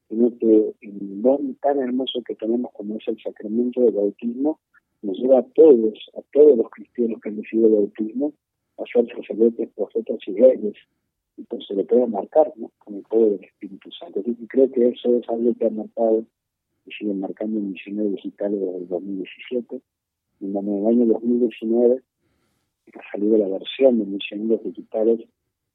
[0.08, 4.60] sino que el don tan hermoso que tenemos como es el sacramento del bautismo,
[5.02, 8.32] nos lleva a todos, a todos los cristianos que han recibido el bautismo,
[8.78, 10.76] a ser sacerdotes, profetas y reyes,
[11.36, 12.70] y pues se le puede marcar ¿no?
[12.78, 14.22] con el poder del Espíritu Santo.
[14.24, 16.24] Y creo que eso es algo que ha marcado
[16.86, 19.80] y sigue marcando en Misioneros Digitales desde el 2017.
[20.40, 22.00] Y en el año 2019
[22.94, 25.20] ha salido la versión de Misioneros Digitales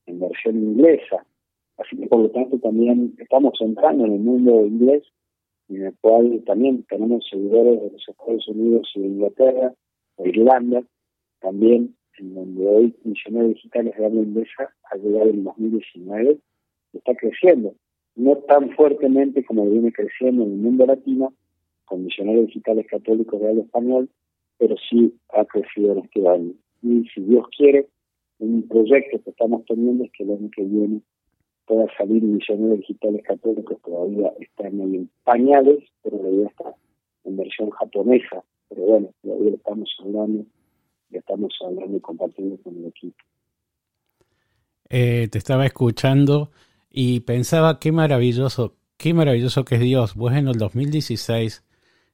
[0.05, 1.25] en versión inglesa.
[1.77, 5.03] Así que por lo tanto también estamos entrando en el mundo inglés,
[5.69, 9.73] en el cual también tenemos seguidores de los Estados Unidos y de Inglaterra,
[10.17, 10.83] de Irlanda,
[11.39, 16.37] también en donde hoy Misioneros Digitales de habla inglesa ha llegado en 2019,
[16.93, 17.75] está creciendo,
[18.15, 21.33] no tan fuertemente como viene creciendo en el mundo latino,
[21.85, 24.09] con Misioneros Digitales Católicos de habla español,
[24.57, 26.53] pero sí ha crecido en este año.
[26.81, 27.87] Y si Dios quiere,
[28.39, 31.01] un proyecto que estamos teniendo es que el año que viene
[31.65, 36.73] pueda salir Misioneros Digitales Católicos, todavía están en pañales, pero todavía está
[37.25, 38.43] en versión japonesa.
[38.69, 40.45] Pero bueno, todavía estamos hablando
[41.17, 43.17] estamos hablando y compartiendo con el equipo.
[44.89, 46.51] Eh, te estaba escuchando
[46.89, 50.15] y pensaba qué maravilloso, qué maravilloso que es Dios.
[50.15, 51.63] Vos en el 2016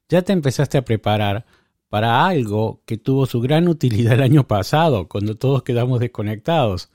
[0.08, 1.46] ya te empezaste a preparar
[1.88, 6.90] para algo que tuvo su gran utilidad el año pasado, cuando todos quedamos desconectados,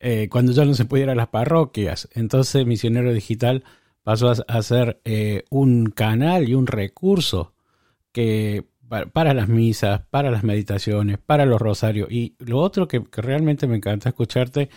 [0.00, 2.08] eh, cuando ya no se pudiera las parroquias.
[2.12, 3.64] Entonces Misionero Digital
[4.02, 7.52] pasó a, ser eh, un canal y un recurso
[8.12, 8.64] que
[9.12, 12.10] para, las misas, para las meditaciones, para los rosarios.
[12.10, 14.68] Y lo otro que, realmente me encanta escucharte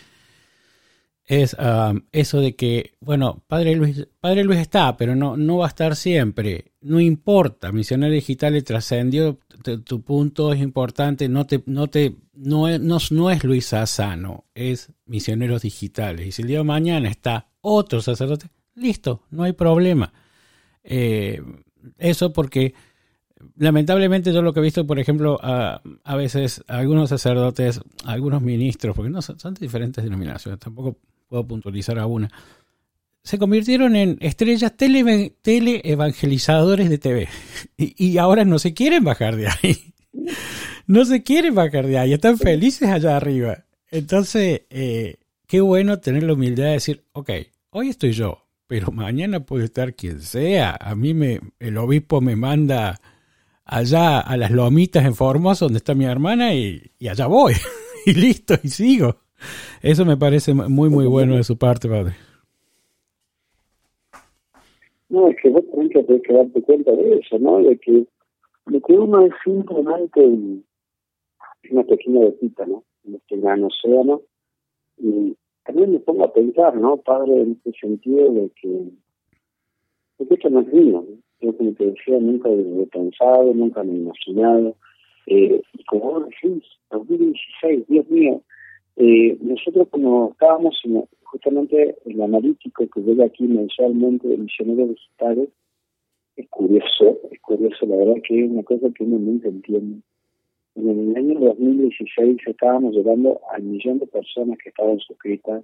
[1.28, 5.66] es um, eso de que, bueno, Padre Luis, Padre Luis está, pero no, no va
[5.66, 6.72] a estar siempre.
[6.82, 9.40] No importa, Misionero Digital trascendió,
[9.84, 14.92] tu punto es importante, no te, no te, no es, no, es Luis Sassano, es
[15.08, 16.28] Misioneros Digitales.
[16.28, 20.14] Y si el día de mañana está otro sacerdote, listo, no hay problema.
[20.84, 21.42] Eh,
[21.98, 22.76] eso porque
[23.58, 28.96] lamentablemente yo lo que he visto, por ejemplo, a, a veces algunos sacerdotes, algunos ministros,
[28.96, 32.08] porque no son, de diferentes denominaciones, tampoco puedo puntualizar a
[33.26, 37.28] se convirtieron en estrellas tele, teleevangelizadores de TV.
[37.78, 39.94] Y, y, ahora no se quieren bajar de ahí.
[40.88, 43.66] No se quieren bajar de ahí, están felices allá arriba.
[43.90, 45.16] Entonces, eh,
[45.48, 47.32] qué bueno tener la humildad de decir, ok,
[47.72, 50.78] hoy estoy yo, pero mañana puede estar quien sea.
[50.80, 53.02] A mí me, el obispo me manda
[53.64, 57.56] allá a las lomitas en Formosa, donde está mi hermana, y, allá voy.
[58.06, 59.25] y listo, y sigo.
[59.82, 62.14] Eso me parece muy, muy bueno de su parte, padre.
[65.10, 65.92] No, es que vos tenés
[66.24, 67.60] que, darte cuenta de eso, ¿no?
[67.60, 68.06] De que,
[68.66, 70.22] de que uno es simplemente
[71.70, 72.84] una pequeña gotita, ¿no?
[73.06, 74.22] En este gran océano.
[74.98, 78.90] Y también me pongo a pensar, ¿no, padre, en este sentido de que
[80.18, 81.06] porque esto no es mío.
[81.42, 84.76] Yo, como te decía, nunca he pensado, nunca me he imaginado.
[85.28, 88.42] Eh, y como vos decís, 2016, Dios mío,
[88.98, 95.50] eh, nosotros como estábamos en, justamente el analítico que llega aquí mensualmente de misioneros digitales,
[96.38, 100.02] es curioso, es curioso, la verdad que es una cosa que uno nunca entiende.
[100.76, 105.64] En el año 2016 estábamos llegando al millón de personas que estaban suscritas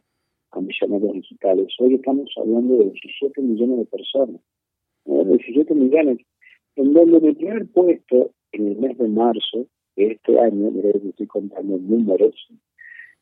[0.51, 1.67] a misioneros digitales.
[1.79, 4.41] Hoy estamos hablando de 17 millones de personas.
[5.05, 6.19] 17 millones.
[6.75, 9.65] En donde en el primer puesto, en el mes de marzo
[9.95, 12.35] de este año, que estoy contando números,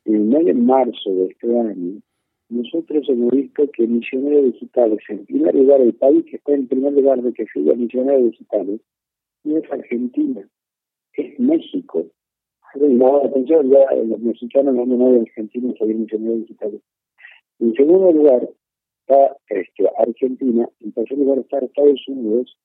[0.09, 2.01] en el mes de marzo de este año,
[2.49, 6.93] nosotros hemos visto que misioneros digitales, en primer lugar, el país que está en primer
[6.93, 8.81] lugar de que siga misioneros digitales,
[9.43, 10.49] no es Argentina,
[11.13, 12.07] es México.
[12.73, 16.81] La atención, ya los mexicanos no han Argentina seguir misioneros digitales.
[17.59, 18.49] En segundo lugar
[19.01, 22.57] está este, Argentina, en tercer lugar está Estados Unidos,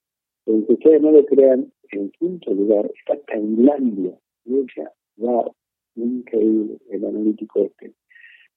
[0.46, 4.18] aunque ustedes no lo crean, en quinto lugar está Tailandia.
[4.46, 5.54] Y decía, wow,
[5.96, 7.92] increíble el analítico este.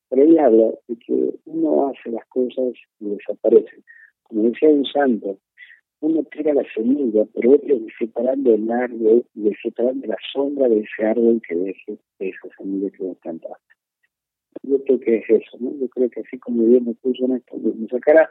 [0.10, 3.84] Pero ahí habla de que uno hace las cosas y desaparecen.
[4.24, 5.38] Como decía un santo,
[6.00, 11.06] uno tira la semilla, pero otro separando el árbol y separando la sombra de ese
[11.06, 13.18] árbol que deje esa semilla que vos.
[14.64, 15.74] Yo creo que es eso, ¿no?
[15.80, 18.30] Yo creo que así como Dios me puso en esto, me sacará.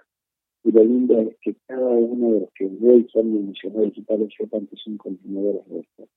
[0.64, 4.66] Y lo lindo es que cada uno de los que hoy son misioneros digitales sepan
[4.66, 6.08] que son continuadores de esto.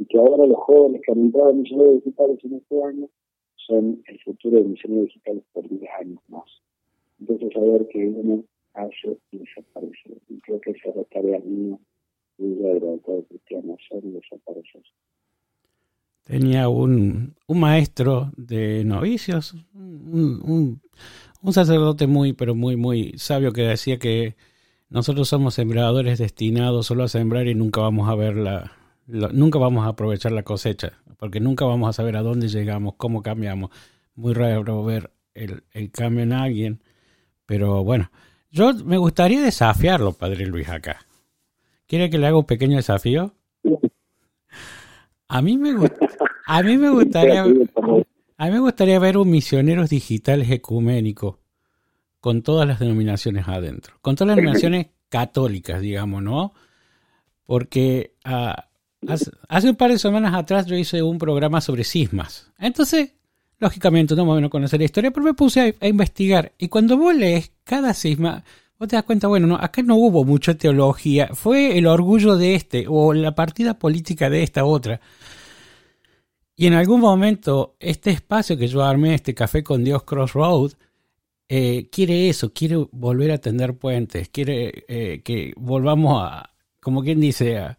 [0.00, 3.08] Y que ahora los jóvenes que han entrado en misioneros digitales en este año
[3.56, 6.50] son el futuro de misioneros digitales por 10 años más.
[7.20, 10.16] Entonces, saber que uno hace y desaparece.
[10.30, 11.78] Y creo que esa es la tarea mía
[12.38, 14.82] y de todo cristiano, hacer y desaparecer.
[16.24, 20.80] Tenía un, un maestro de novicios, un, un,
[21.42, 24.34] un sacerdote muy, pero muy, muy sabio que decía que
[24.88, 28.79] nosotros somos sembradores destinados solo a sembrar y nunca vamos a ver la,
[29.10, 33.22] nunca vamos a aprovechar la cosecha, porque nunca vamos a saber a dónde llegamos, cómo
[33.22, 33.70] cambiamos.
[34.14, 36.82] Muy raro ver el, el cambio en alguien,
[37.46, 38.10] pero bueno,
[38.50, 41.06] yo me gustaría desafiarlo, Padre Luis, acá.
[41.86, 43.34] ¿Quiere que le haga un pequeño desafío?
[45.28, 45.74] A mí me,
[46.46, 47.44] a mí me gustaría
[48.40, 51.40] a mí me gustaría ver un misioneros digitales ecuménico
[52.20, 56.54] con todas las denominaciones adentro, con todas las denominaciones católicas, digamos, ¿no?
[57.44, 58.69] Porque ah,
[59.06, 62.50] hace, un par de semanas atrás yo hice un programa sobre sismas.
[62.58, 63.12] Entonces,
[63.58, 66.52] lógicamente no me van a conocer la historia, pero me puse a, investigar.
[66.58, 68.44] Y cuando vos lees cada sisma,
[68.78, 72.54] vos te das cuenta, bueno, no, acá no hubo mucha teología, fue el orgullo de
[72.54, 75.00] este o la partida política de esta otra.
[76.56, 80.72] Y en algún momento, este espacio que yo armé, este Café con Dios Crossroad,
[81.48, 87.18] eh, quiere eso, quiere volver a tender puentes, quiere eh, que volvamos a, como quien
[87.18, 87.78] dice, a,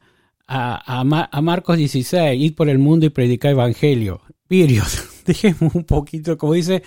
[0.54, 4.22] a, Marcos 16, ir por el mundo y predicar evangelio.
[4.48, 4.84] Period.
[5.26, 6.84] Dejemos un poquito, como dice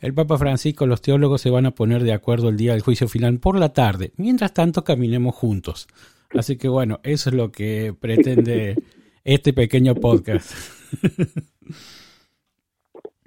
[0.00, 3.08] el Papa Francisco, los teólogos se van a poner de acuerdo el día del juicio
[3.08, 4.12] final por la tarde.
[4.16, 5.86] Mientras tanto, caminemos juntos.
[6.30, 8.74] Así que bueno, eso es lo que pretende
[9.24, 10.50] este pequeño podcast.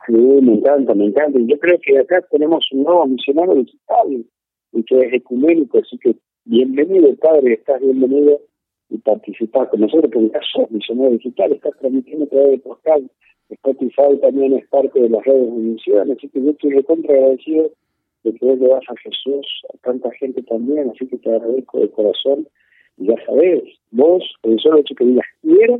[0.05, 1.39] Sí, me encanta, me encanta.
[1.39, 4.25] Y yo creo que acá tenemos un nuevo misionario digital
[4.73, 8.39] y que es ecuménico, así que bienvenido, padre, estás bienvenido
[8.89, 13.11] y participar con nosotros, porque ya sos misionero digital, estás transmitiendo a través de postal.
[13.49, 17.71] Spotify también es parte de las redes de misión, así que yo estoy recontra agradecido
[18.23, 21.89] de que vos le a Jesús, a tanta gente también, así que te agradezco de
[21.89, 22.47] corazón.
[22.97, 25.79] Y ya sabes, vos, el solo hecho que digas quiero,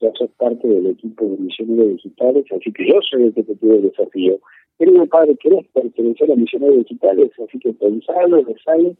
[0.00, 3.56] ya sos parte del equipo de misioneros digitales, así que yo soy el que te
[3.56, 4.38] pide el desafío.
[4.78, 7.30] Querido padre, ¿querés pertenecer a misioneros digitales?
[7.38, 8.96] Así que pensalo, resale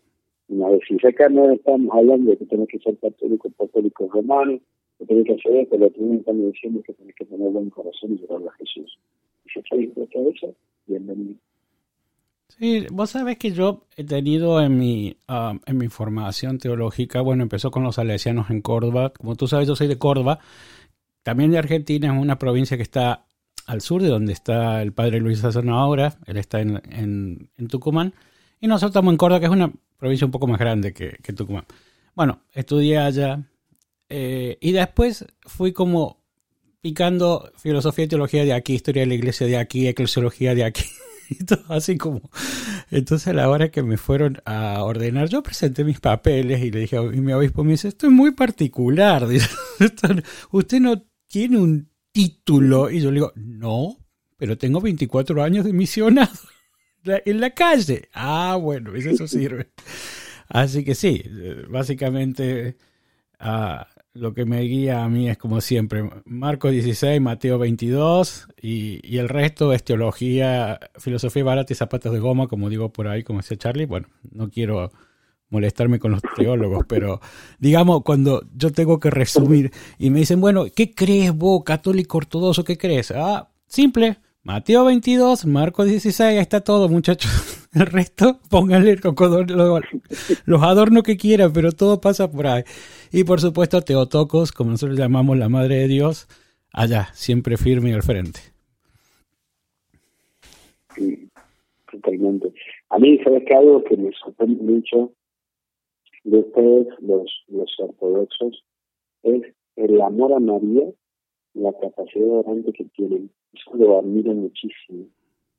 [0.51, 4.59] una vez, si acá no estamos hablando de que tenés que ser católico, apostólico romano,
[4.99, 8.13] que tenés que hacer esto, lo que estamos diciendo que tenés que tener buen corazón
[8.15, 8.99] y llorar a Jesús.
[9.47, 10.55] Y si estás dispuesto a eso,
[10.87, 11.39] bienvenido.
[12.49, 17.45] Sí, vos sabés que yo he tenido en mi, uh, en mi formación teológica, bueno,
[17.45, 19.13] empezó con los salesianos en Córdoba.
[19.17, 20.41] Como tú sabes, yo soy de Córdoba,
[21.23, 23.25] también de Argentina, es una provincia que está
[23.67, 27.69] al sur de donde está el padre Luis Sazón ahora, él está en, en, en
[27.69, 28.15] Tucumán,
[28.61, 31.67] y nosotros estamos en Córdoba, que es una provincia un poco más grande que, Tucumán.
[32.17, 33.45] Bueno, estudié allá
[34.09, 36.25] eh, y después fui como
[36.81, 40.85] picando filosofía y teología de aquí, historia de la iglesia de aquí, eclesiología de aquí.
[41.33, 42.29] Y todo así como.
[42.91, 46.81] Entonces, a la hora que me fueron a ordenar, yo presenté mis papeles y le
[46.81, 49.29] dije, y mi obispo me dice: Esto es muy particular.
[50.51, 52.91] Usted no tiene un título.
[52.91, 53.97] Y yo le digo: No,
[54.37, 56.33] pero tengo 24 años de misionado
[57.05, 58.09] en la calle.
[58.13, 59.71] Ah, bueno, eso sirve.
[60.49, 61.23] Así que sí,
[61.69, 62.77] básicamente
[63.39, 69.01] ah, lo que me guía a mí es como siempre, Marcos 16, Mateo 22 y,
[69.09, 73.23] y, el resto es teología, filosofía barata y zapatos de goma, como digo por ahí,
[73.23, 73.87] como decía Charlie.
[73.87, 74.91] Bueno, no quiero
[75.51, 77.21] molestarme con los teólogos, pero
[77.59, 82.65] digamos, cuando yo tengo que resumir y me dicen, bueno, ¿qué crees vos, católico ortodoxo?
[82.65, 83.11] ¿Qué crees?
[83.11, 87.31] Ah, simple, Mateo 22, Marcos 16, ahí está todo, muchachos.
[87.75, 88.97] El resto, pónganle
[90.47, 92.63] los adornos que quieran, pero todo pasa por ahí.
[93.13, 96.27] Y por supuesto, Teotocos, como nosotros llamamos la Madre de Dios,
[96.73, 98.41] allá, siempre firme y al frente.
[100.95, 101.29] Sí,
[101.93, 102.53] totalmente.
[102.89, 105.13] A mí, ¿sabes que Algo que me sorprende mucho
[106.25, 108.65] de ustedes, los, los ortodoxos,
[109.23, 109.43] es
[109.77, 110.91] el amor a María
[111.55, 113.31] la capacidad orante que tienen.
[113.53, 115.07] Eso lo admiro muchísimo.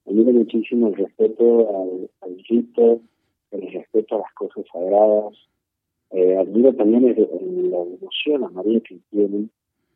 [0.06, 3.02] Admiro muchísimo el respeto al, al rito,
[3.52, 5.38] el respeto a las cosas sagradas.
[6.12, 9.50] Eh, admiro también el, la devoción a María que tienen,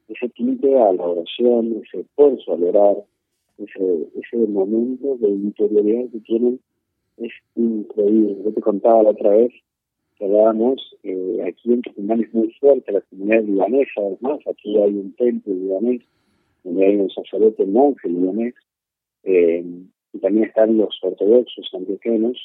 [0.07, 3.03] ese tinte a la oración, ese esfuerzo al orar,
[3.57, 6.59] ese, ese momento de interioridad que tienen
[7.17, 8.37] es increíble.
[8.43, 9.51] Yo te contaba la otra vez
[10.19, 15.13] hablábamos, eh, aquí en Tucumán es muy fuerte la comunidad libanesa, además, aquí hay un
[15.15, 16.01] templo libanés,
[16.63, 18.53] donde hay un sacerdote monje libanés,
[19.23, 19.63] eh,
[20.13, 22.37] y también están los ortodoxos antioquenos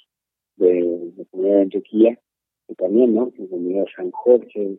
[0.57, 2.19] de la comunidad de Antioquía,
[2.67, 3.33] que también, ¿no?
[3.39, 4.79] La comunidad San Jorge,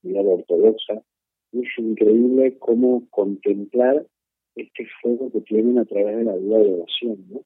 [0.00, 1.02] comunidad ortodoxa.
[1.52, 4.06] es increíble cómo contemplar
[4.56, 7.42] este fuego que tienen a través de la vida de oración, ¿no?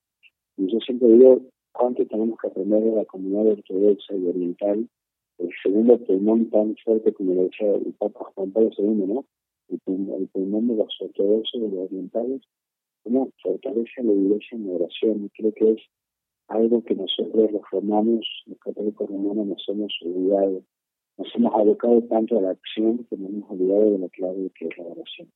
[0.57, 1.41] Y yo siempre digo,
[1.77, 4.89] cuánto tenemos que aprender de la comunidad ortodoxa y oriental,
[5.39, 9.25] el segundo pulmón tan fuerte como lo decía el Papa Juan Pablo II, ¿no?
[9.69, 12.43] El pulmón, de los ortodoxos y los orientales,
[13.03, 15.31] cómo fortalece la iglesia en oración.
[15.37, 15.81] Creo que es
[16.49, 20.63] algo que nosotros los romanos, los católicos romanos, nos hemos olvidado.
[21.19, 24.67] Nos hemos abocado tanto a la acción que nos hemos olvidado de la clave que
[24.67, 25.29] es la oración.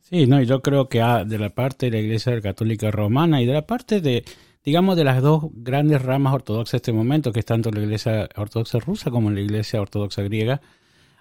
[0.00, 3.46] Sí, no, yo creo que ah, de la parte de la Iglesia Católica Romana y
[3.46, 4.22] de la parte de,
[4.66, 8.28] digamos, de las dos grandes ramas ortodoxas de este momento, que es tanto la Iglesia
[8.34, 10.60] Ortodoxa rusa como la Iglesia Ortodoxa griega,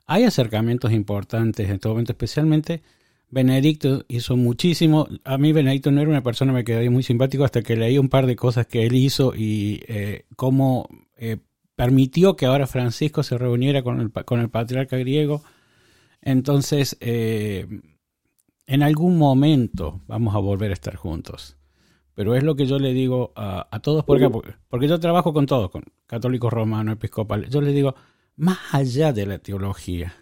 [0.08, 2.82] hay acercamientos importantes en este momento, especialmente
[3.30, 5.08] Benedicto hizo muchísimo.
[5.24, 8.00] A mí Benedicto no era una persona que me quedó muy simpático hasta que leí
[8.00, 11.38] un par de cosas que él hizo y eh, cómo eh,
[11.76, 15.44] permitió que ahora Francisco se reuniera con el, con el patriarca griego.
[16.22, 17.68] Entonces, eh,
[18.66, 21.58] en algún momento vamos a volver a estar juntos.
[22.16, 24.30] Pero es lo que yo le digo a, todos, porque,
[24.70, 27.50] porque yo trabajo con todos, con católicos romanos, episcopales.
[27.50, 27.94] Yo les digo,
[28.38, 30.16] más allá de la teología,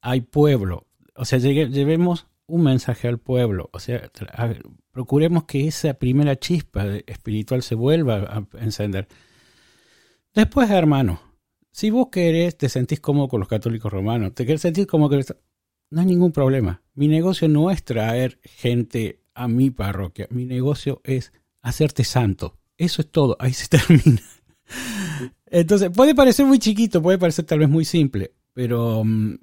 [0.00, 0.88] hay pueblo.
[1.14, 3.70] O sea, llevemos un mensaje al pueblo.
[3.72, 4.10] O sea,
[4.90, 9.06] procuremos que esa primera chispa espiritual se vuelva a encender.
[10.34, 11.20] Después, hermano,
[11.70, 15.24] si vos querés, te sentís cómodo con los católicos romanos, te querés sentir como que
[15.90, 16.82] no hay ningún problema.
[16.94, 20.26] Mi negocio no es traer gente a mi parroquia.
[20.30, 22.58] Mi negocio es hacerte santo.
[22.76, 23.36] Eso es todo.
[23.40, 24.20] Ahí se termina.
[25.46, 29.34] Entonces, puede parecer muy chiquito, puede parecer tal vez muy simple, pero mm,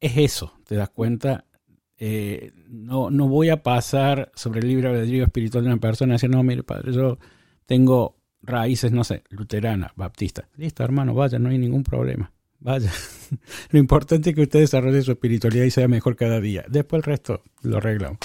[0.00, 1.44] es eso, ¿te das cuenta?
[1.98, 6.16] Eh, no, no voy a pasar sobre el libre albedrío espiritual de una persona y
[6.16, 7.18] decir, no, mire, padre, yo
[7.66, 10.48] tengo raíces, no sé, luterana, baptista.
[10.56, 12.32] Listo, hermano, vaya, no hay ningún problema.
[12.58, 12.90] Vaya.
[13.70, 16.64] lo importante es que usted desarrolle su espiritualidad y sea mejor cada día.
[16.68, 18.18] Después el resto lo arreglamos.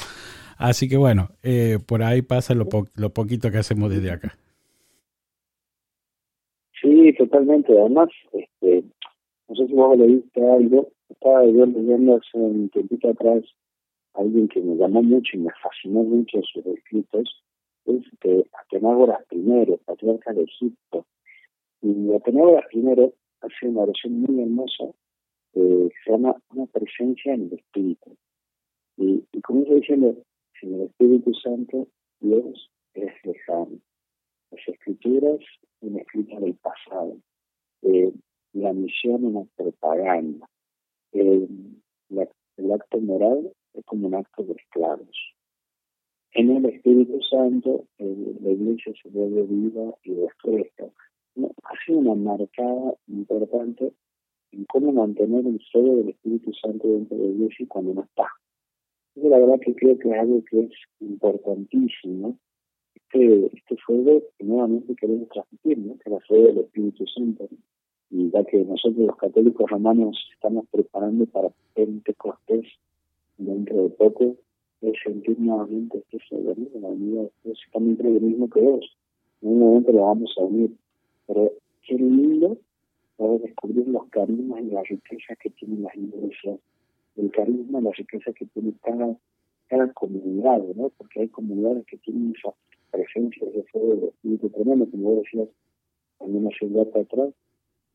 [0.58, 4.38] Así que bueno, eh, por ahí pasa lo, lo poquito que hacemos desde acá.
[6.82, 7.78] Sí, totalmente.
[7.80, 8.84] Además, este,
[9.48, 13.44] no sé si vos leíste algo, estaba yo leyendo hace un tiempito atrás
[14.14, 17.44] alguien que me llamó mucho y me fascinó mucho sus escritos,
[17.86, 21.06] es de Atenágoras I, patriarca de Egipto.
[21.82, 22.84] Y Atenágoras I
[23.42, 24.86] hace una oración muy hermosa
[25.54, 28.16] eh, que se llama Una presencia en el Espíritu.
[28.98, 30.16] Y, y comienza diciendo,
[30.60, 31.88] sin el Espíritu Santo,
[32.20, 33.80] Dios es lejano.
[34.52, 35.40] Las escrituras,
[35.82, 37.18] una escrita del pasado.
[37.82, 38.12] Eh,
[38.54, 40.50] la misión, una propaganda.
[41.14, 41.48] Eh,
[42.58, 45.34] el acto moral es como un acto de esclavos.
[46.34, 50.86] En el Espíritu Santo, la iglesia se vuelve viva y refresca.
[51.36, 53.94] No, hace una marcada importante
[54.52, 58.28] en cómo mantener el fuego del Espíritu Santo dentro de la iglesia cuando no está.
[59.20, 62.38] Yo la verdad que creo que es algo que es importantísimo.
[62.94, 65.98] Este, este fuego que nuevamente queremos transmitir, ¿no?
[65.98, 67.50] que la fuego del Espíritu Santo.
[68.12, 72.68] Y ya que nosotros los católicos romanos estamos preparando para Pentecostés
[73.40, 74.36] dentro de poco,
[74.82, 76.80] es sentir nuevamente este fuego, ¿no?
[76.80, 77.32] la unidad.
[77.74, 78.98] también creo lo mismo que vos.
[79.42, 80.76] En un momento lo vamos a unir.
[81.26, 81.54] Pero
[81.88, 82.56] qué lindo
[83.16, 86.60] poder descubrir los carismas y las riquezas que tienen las iglesias,
[87.18, 89.16] el carisma la riqueza que tiene cada,
[89.68, 90.90] cada comunidad, ¿no?
[90.98, 92.54] Porque hay comunidades que tienen esa
[92.92, 95.50] presencia, ese fuego del espíritu tremendo, como vos decías,
[96.20, 97.34] también hace un atrás,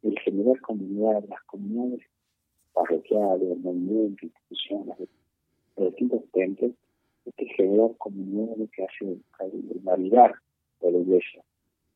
[0.02, 2.00] el generar comunidad, las comunidades
[2.72, 4.98] parroquiales, movimientos, instituciones,
[5.76, 6.72] de distintos templos,
[7.24, 9.16] este generar comunidad lo que hace
[9.82, 10.34] validar
[10.82, 11.42] a la iglesia.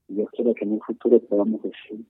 [0.09, 2.05] Y yo espero que en un futuro podamos decir,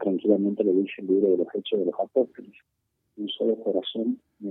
[0.00, 2.54] tranquilamente lo dice el libro de los Hechos de los Apóstoles,
[3.16, 4.46] un solo corazón y.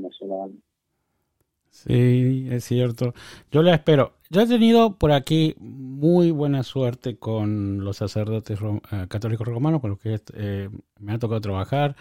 [1.69, 3.13] Sí, es cierto.
[3.51, 4.13] Yo la espero.
[4.29, 8.59] Yo he tenido por aquí muy buena suerte con los sacerdotes
[8.91, 11.95] eh, católicos romanos, con los que eh, me ha tocado trabajar.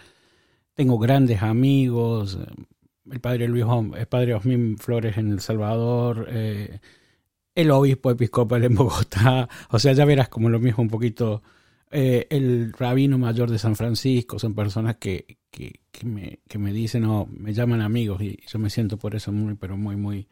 [0.73, 2.63] Tengo grandes amigos, eh,
[3.11, 3.65] el padre Luis,
[3.97, 9.49] el padre Osmin Flores en El Salvador, el obispo episcopal en Bogotá.
[9.71, 11.43] O sea, ya verás como lo mismo un poquito
[11.91, 17.05] eh, el rabino mayor de San Francisco, son personas que, que, me, que me dicen
[17.05, 20.27] o me llaman amigos y yo me siento por eso muy, pero muy, muy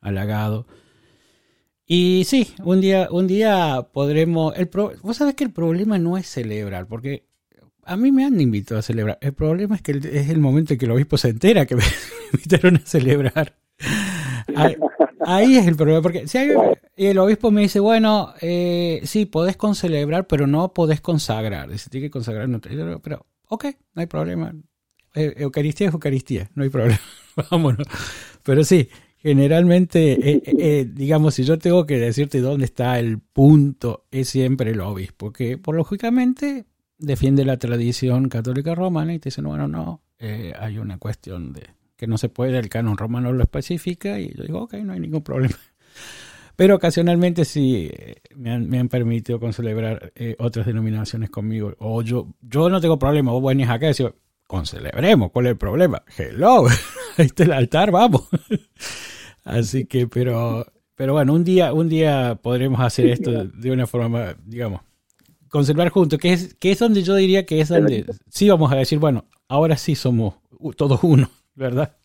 [0.00, 0.66] halagado.
[1.86, 4.56] Y sí, un día, un día podremos...
[4.56, 4.68] El
[5.02, 7.24] vos sabés que el problema no es celebrar, porque
[7.84, 9.18] a mí me han invitado a celebrar.
[9.20, 11.84] El problema es que es el momento en que el obispo se entera que me
[12.32, 13.54] invitaron a celebrar.
[15.20, 16.50] Ahí, es el problema, porque si hay,
[16.96, 21.70] y el obispo me dice, bueno, eh, sí, podés concelebrar, pero no podés consagrar.
[21.70, 22.48] Dice, tiene que consagrar.
[22.48, 22.58] No
[23.02, 24.54] pero, ok, no hay problema.
[25.14, 27.00] Eh, Eucaristía es Eucaristía, no hay problema.
[27.50, 27.86] Vámonos.
[28.42, 28.88] Pero sí,
[29.18, 34.70] generalmente, eh, eh, digamos, si yo tengo que decirte dónde está el punto, es siempre
[34.70, 36.64] el obispo, que por lógicamente
[36.98, 40.02] defiende la tradición católica romana y te dice, bueno, no,
[40.58, 41.62] hay una cuestión de
[41.96, 45.00] que no se puede, el canon romano lo especifica y yo digo, ok, no hay
[45.00, 45.56] ningún problema.
[46.56, 51.74] Pero ocasionalmente sí eh, me han, me han permitido concelebrar eh, otras denominaciones conmigo.
[51.78, 54.06] O yo, yo no tengo problema, vos venís acá y decís,
[54.46, 56.02] concelebremos, ¿cuál es el problema?
[56.16, 56.66] Hello,
[57.18, 58.26] ahí está el altar, vamos.
[59.44, 64.34] Así que, pero, pero bueno, un día, un día podremos hacer esto de una forma,
[64.44, 64.80] digamos,
[65.50, 68.76] conservar juntos, que es, que es donde yo diría que es donde sí vamos a
[68.76, 70.36] decir, bueno, ahora sí somos
[70.76, 71.96] todos uno, ¿verdad?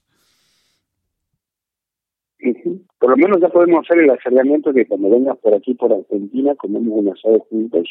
[3.02, 6.54] Por lo menos ya podemos hacer el acercamiento que cuando vengas por aquí, por Argentina,
[6.54, 7.90] comemos un asado juntos,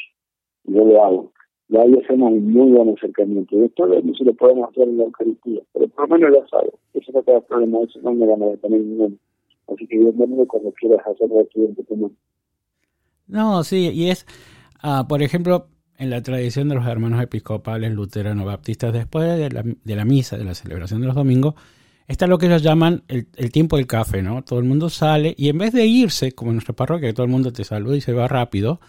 [0.63, 1.33] yo lo hago.
[1.69, 3.57] Y ahí hacemos un muy buen acercamiento.
[3.57, 6.47] Y después no si lo podemos hacer en la Eucaristía, pero por lo menos ya
[6.49, 9.17] sabes, eso no te da problema, eso no me van a tener ninguno.
[9.67, 12.17] Así que bienvenido cuando quieras hacerlo aquí en tu común.
[13.27, 14.25] No, sí, y es,
[14.85, 15.67] uh, por ejemplo,
[15.99, 20.39] en la tradición de los hermanos episcopales luteranos baptistas, después de la, de la misa,
[20.39, 21.57] de la celebración de los domingos,
[22.11, 24.43] Está lo que ellos llaman el, tiempo del café, ¿no?
[24.43, 27.23] Todo el mundo sale y en vez de irse, como en nuestra parroquia, que todo
[27.23, 28.81] el mundo te saluda y se va rápido,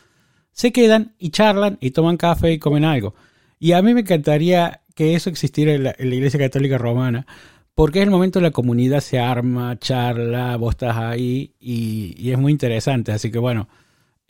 [0.51, 3.13] se quedan y charlan y toman café y comen algo.
[3.59, 7.27] Y a mí me encantaría que eso existiera en la, Iglesia Católica Romana,
[7.75, 12.31] porque es el momento en la comunidad se arma, charla, vos estás ahí y, y
[12.31, 13.11] es muy interesante.
[13.11, 13.69] Así que bueno,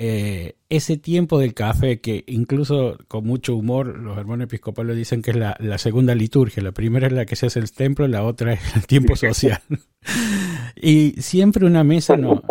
[0.03, 5.29] eh, ese tiempo del café, que incluso con mucho humor los hermanos episcopales dicen que
[5.29, 8.53] es la, segunda liturgia, la primera es la que se hace el templo, la otra
[8.53, 9.61] es el tiempo social.
[10.75, 12.41] y siempre una mesa no,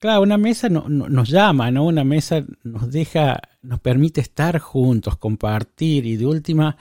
[0.00, 1.86] claro, una mesa no, nos llama, ¿no?
[1.86, 6.76] Una mesa nos deja, nos permite estar juntos, compartir y de última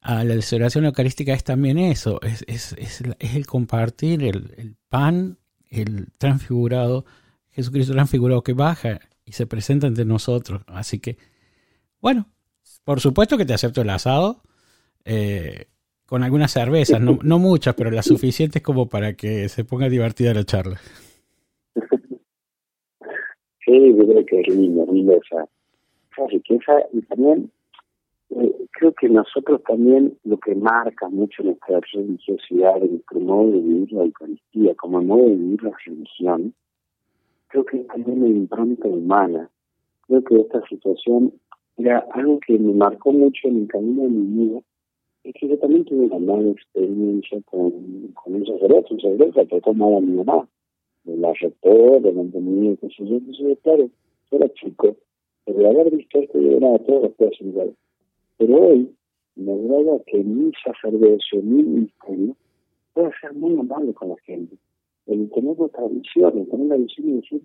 [0.00, 4.74] a la celebración eucarística es también eso, es, es, es, es el compartir el, el
[4.88, 7.04] pan, el transfigurado,
[7.50, 8.98] Jesucristo transfigurado que baja
[9.30, 10.62] y se presenta ante nosotros.
[10.66, 11.16] Así que,
[12.00, 12.26] bueno,
[12.84, 14.42] por supuesto que te acepto el asado,
[15.04, 15.66] eh,
[16.04, 20.34] con algunas cervezas, no, no muchas, pero las suficientes como para que se ponga divertida
[20.34, 20.80] la charla.
[23.64, 25.46] Sí, yo creo que es lindo, lindo esa,
[26.28, 27.50] riqueza y también
[28.30, 33.92] eh, creo que nosotros también lo que marca mucho nuestra religiosidad, nuestro modo de vivir
[33.92, 36.52] la Eucaristía, como modo de vivir la religión,
[37.50, 39.50] creo que también la impronta humana.
[40.06, 41.32] Creo que esta situación
[41.76, 44.60] era algo que me marcó mucho en el camino de mi vida,
[45.24, 47.70] es que yo también tuve una mala experiencia con,
[48.14, 50.48] con un sacerdote, un sacerdote que tomaba a mi mamá,
[51.04, 53.90] me la retó, de mantenimiento, qué sé yo, entonces claro,
[54.30, 54.96] yo era chico,
[55.44, 57.74] pero haber visto esto yo era todo los igual.
[58.38, 58.94] Pero hoy
[59.36, 62.36] me agrada que mi sacerdocio, mi ministerio,
[62.94, 64.56] pueda ser muy amable con la gente
[65.12, 67.42] el tener otra visión, el tener la visión y decir,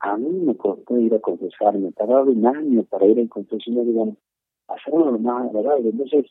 [0.00, 4.16] a mí me costó ir a confesarme, tardaba un año para ir a confesión, digamos,
[4.68, 5.90] hacerlo lo más agradable.
[5.90, 6.26] Entonces,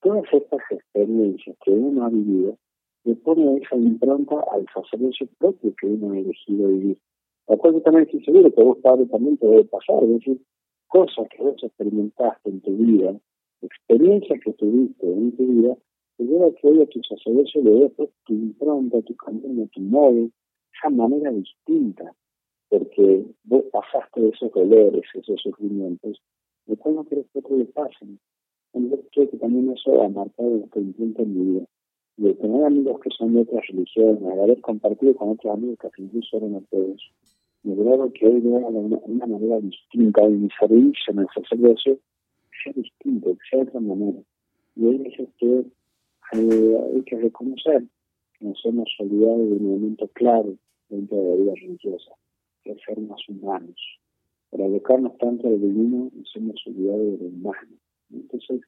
[0.00, 2.56] todas estas experiencias que uno ha vivido
[3.04, 6.98] le pone esa impronta al sacerdocio propio que uno ha elegido vivir.
[7.46, 10.40] La cual también estoy seguro que vos, Padre, también te debe pasar, es decir,
[10.88, 13.14] cosas que vos experimentaste en tu vida
[13.62, 15.76] experiencia que tuviste en tu vida
[16.18, 20.32] a que hoy a tu sacerdocio le des tu impronta, tu camino, tu móvil,
[20.74, 22.12] esa manera distinta,
[22.68, 26.20] porque vos pasaste esos dolores, esos sufrimientos,
[26.66, 28.18] después no querés que otro le pasen.
[28.72, 31.66] Entonces creo que también eso ha marcado lo que intento en mi vida.
[32.16, 36.02] De tener amigos que son de otras religiones, de haber compartido con otros amigos que
[36.02, 37.12] incluso eran ateos,
[37.62, 41.98] me creo que hoy veo una, una manera distinta de mi servicio en el sacerdocio,
[42.62, 44.18] sea distinto, que sea de otra manera.
[44.76, 45.64] Y hoy dice que
[46.32, 47.84] eh, hay que reconocer
[48.38, 50.56] que nos hemos olvidado de un momento clave
[50.88, 52.12] dentro de la vida religiosa,
[52.62, 53.76] que es ser más humanos.
[54.50, 57.76] Para alocarnos tanto del divino, nos hemos olvidado de lo humano.
[58.12, 58.60] Entonces,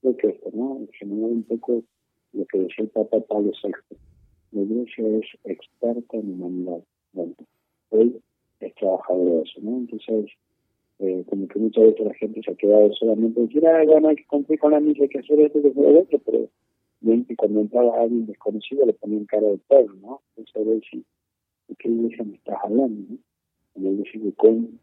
[0.00, 0.76] creo que esto, ¿no?
[0.78, 1.82] En general, un poco
[2.32, 3.72] lo que decía el Papa Pablo VI.
[4.52, 6.84] La iglesia es experta en humanidad.
[7.12, 7.34] Bueno,
[7.90, 8.20] hoy
[8.60, 9.78] es trabajador de eso, ¿no?
[9.78, 10.30] Entonces,
[10.98, 14.16] eh, como que muchas veces la gente se ha quedado solamente decir, ah, bueno, hay
[14.16, 16.48] que cumplir con la misa, hay que hacer esto, hay que hacer esto, pero
[17.26, 20.22] que cuando entraba alguien desconocido le ponían cara de perro, ¿no?
[20.36, 21.04] A ver si,
[21.68, 23.18] ¿de qué iglesia me estás hablando, no?
[23.76, 24.32] La iglesia de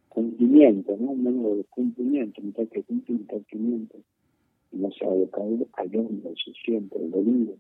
[0.10, 1.12] cumplimiento, ¿no?
[1.12, 3.58] Un medio de cumplimiento, mitad que cumple, mitad que.
[3.58, 7.56] Y no se ha abocado al hombre, suficiente, al dolido,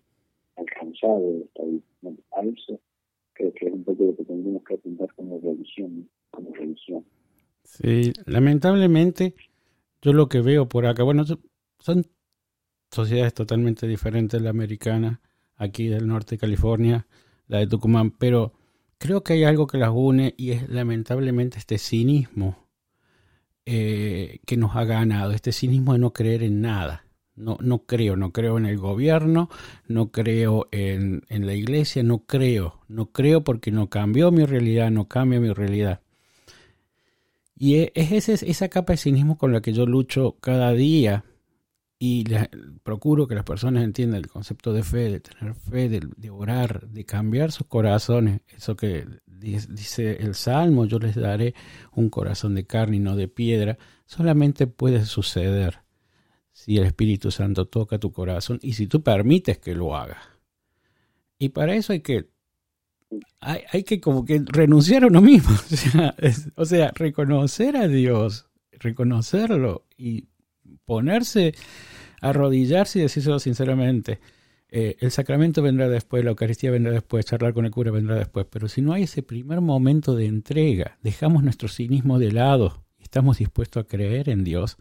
[0.57, 1.63] al cansado de esta
[2.37, 2.79] a eso
[3.33, 7.05] creo que es un poco lo que tendríamos que apuntar como religión, como religión.
[7.63, 9.35] Sí, lamentablemente
[10.01, 11.23] yo lo que veo por acá, bueno,
[11.79, 12.05] son
[12.91, 15.21] sociedades totalmente diferentes, la americana,
[15.55, 17.07] aquí del norte de California,
[17.47, 18.53] la de Tucumán, pero
[18.97, 22.67] creo que hay algo que las une y es lamentablemente este cinismo
[23.65, 27.05] eh, que nos ha ganado, este cinismo de no creer en nada.
[27.33, 29.49] No, no creo, no creo en el gobierno,
[29.87, 34.91] no creo en, en la iglesia, no creo, no creo porque no cambió mi realidad,
[34.91, 36.01] no cambia mi realidad.
[37.57, 41.23] Y e, es ese, esa capa de cinismo con la que yo lucho cada día
[42.03, 42.23] y
[42.81, 47.05] procuro que las personas entiendan el concepto de fe, de tener fe, de, orar, de
[47.05, 48.41] cambiar sus corazones.
[48.47, 51.53] Eso que dice el Salmo, yo les daré
[51.93, 53.77] un corazón de carne y no de piedra,
[54.07, 55.81] solamente puede suceder
[56.51, 60.17] si el Espíritu Santo toca tu corazón y si tú permites que lo haga.
[61.37, 62.31] Y para eso hay que
[63.39, 66.15] hay, hay que como que renunciar a uno mismo, o sea,
[66.55, 70.31] o sea, reconocer a Dios, reconocerlo y
[70.85, 71.53] ponerse,
[72.21, 74.19] arrodillarse y decírselo sinceramente.
[74.69, 78.45] Eh, el sacramento vendrá después, la Eucaristía vendrá después, charlar con el cura vendrá después,
[78.49, 83.39] pero si no hay ese primer momento de entrega, dejamos nuestro cinismo de lado estamos
[83.39, 84.77] dispuestos a creer en Dios.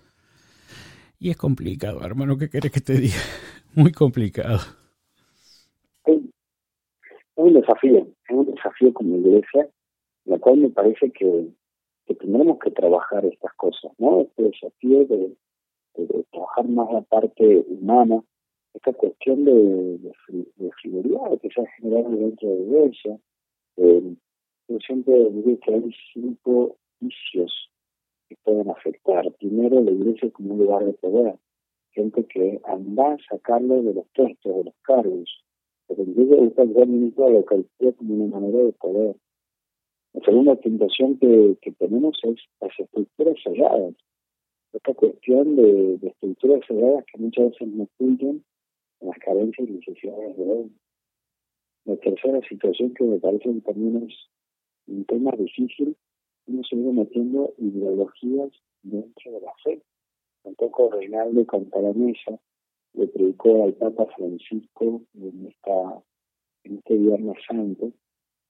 [1.18, 3.18] Y es complicado, hermano, ¿qué querés que te diga?
[3.74, 4.60] Muy complicado.
[6.04, 6.16] Es
[7.34, 9.68] un desafío, es un desafío como iglesia,
[10.26, 11.48] la cual me parece que,
[12.06, 14.20] que tendremos que trabajar estas cosas, ¿no?
[14.20, 15.32] Este desafío de,
[16.06, 18.22] de, trabajar más la parte humana,
[18.74, 20.12] esta cuestión de, de,
[20.56, 23.18] de frivolidad que se ha generado dentro de la iglesia.
[23.76, 24.14] Eh,
[24.68, 27.70] yo siempre digo que hay cinco vicios
[28.28, 29.30] que pueden afectar.
[29.38, 31.34] Primero, la iglesia como un lugar de poder.
[31.92, 35.44] Gente que anda a sacarlo de los textos, de los cargos.
[35.88, 39.16] Pero en está el ministro de la Eucaristía como una manera de poder.
[40.12, 43.94] La segunda tentación que, que tenemos es las estructuras cerradas
[44.72, 48.42] esta cuestión de, estructuras cerradas que muchas veces nos en
[49.00, 50.72] las carencias y necesidades de hoy.
[51.86, 54.14] La tercera situación que me parece también es
[54.86, 55.96] un tema difícil,
[56.46, 58.50] uno se viene metiendo ideologías
[58.82, 59.82] dentro de la fe.
[60.42, 62.38] Tampoco Reinaldo Cantalamesa
[62.94, 66.02] le predicó al Papa Francisco en, esta,
[66.64, 67.92] en este Viernes Santo.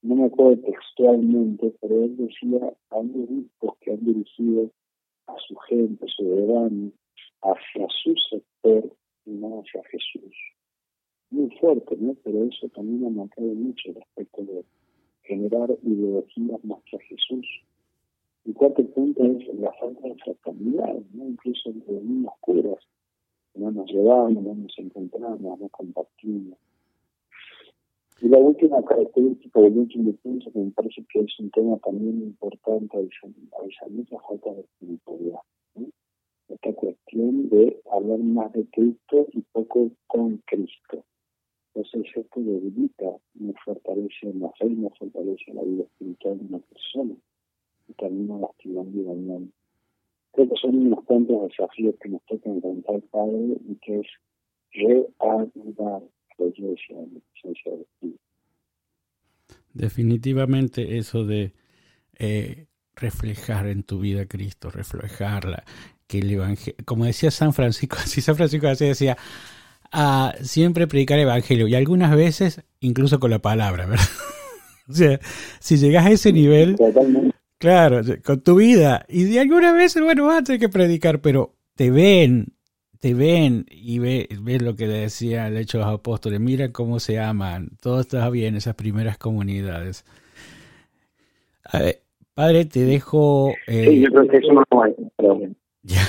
[0.03, 4.71] No me acuerdo textualmente, pero él decía, hay grupos que han dirigido
[5.31, 6.93] a su gente, soberano,
[7.43, 8.91] hacia su sector
[9.27, 10.35] y no hacia Jesús.
[11.31, 12.15] Muy fuerte, ¿no?
[12.25, 14.65] Pero eso también ha marcado mucho respecto de
[15.23, 17.47] generar ideologías más que a Jesús.
[18.45, 21.29] Y cuarto punto es la falta de fraternidad, ¿no?
[21.29, 22.83] incluso entre los mismos curas.
[23.55, 26.59] No nos llevamos, no nos encontramos, no compartimos.
[28.23, 32.21] Y la última característica del último punto que me parece que es un tema también
[32.21, 35.41] importante a esa misma falta de espiritualidad.
[36.49, 41.03] Esta cuestión de hablar más de Cristo y poco con Cristo.
[41.75, 47.15] Entonces esto debilita, no fortalece la fe, no fortalece la vida espiritual de una persona
[47.89, 49.53] y termina lastimando y dañando.
[50.33, 54.07] Creo que son unos cuantos desafíos que nos toca enfrentar, Padre, y que es
[59.73, 61.53] Definitivamente eso de
[62.19, 62.67] eh,
[62.97, 65.65] reflejar en tu vida a Cristo, reflejarla,
[66.07, 69.17] que el evangelio, como decía San Francisco, si San Francisco así decía,
[69.93, 74.05] a siempre predicar el evangelio y algunas veces incluso con la palabra, ¿verdad?
[74.89, 75.21] o sea,
[75.61, 76.77] si llegas a ese nivel,
[77.59, 81.57] claro, con tu vida y de algunas veces, bueno, vas a tener que predicar, pero
[81.75, 82.55] te ven,
[83.01, 87.01] te ven y ves ve lo que decía el hecho de los apóstoles, mira cómo
[87.01, 90.05] se aman, todo está bien, esas primeras comunidades.
[92.35, 93.53] padre, te dejo...
[93.67, 94.65] Eh, sí, yo creo que eso no
[95.83, 96.03] ya.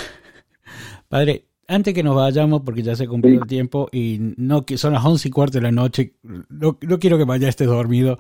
[1.08, 5.06] Padre, antes que nos vayamos, porque ya se cumplió el tiempo y no son las
[5.06, 8.18] once y cuarto de la noche, no, no quiero que vaya estés dormido.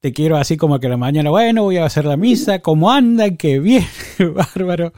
[0.00, 3.30] Te quiero así como que la mañana, bueno, voy a hacer la misa, ¿cómo anda?
[3.36, 3.84] ¡Qué bien!
[4.34, 4.92] Bárbaro.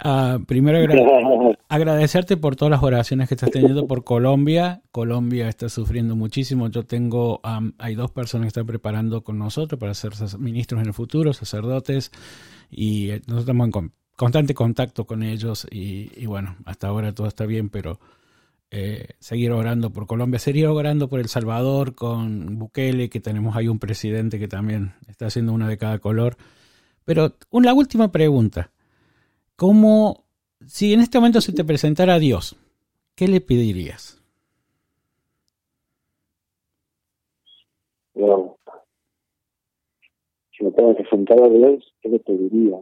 [0.00, 0.78] Ah, primero
[1.68, 4.82] agradecerte por todas las oraciones que estás teniendo por Colombia.
[4.90, 6.68] Colombia está sufriendo muchísimo.
[6.68, 7.40] Yo tengo,
[7.78, 12.10] hay dos personas que están preparando con nosotros para ser ministros en el futuro, sacerdotes,
[12.70, 17.46] y eh, nosotros estamos en constante contacto con ellos y, bueno, hasta ahora todo está
[17.46, 17.98] bien, pero
[18.70, 23.68] eh, seguir orando por Colombia, seguir orando por El Salvador con Bukele, que tenemos ahí
[23.68, 26.36] un presidente que también está haciendo una de cada color.
[27.04, 28.70] Pero una última pregunta.
[29.56, 30.24] ¿Cómo,
[30.66, 32.56] si en este momento se te presentara Dios,
[33.14, 34.20] qué le pedirías?
[38.14, 38.58] Bueno,
[40.50, 42.80] si me tengo que presentar a Dios, ¿qué le pediría?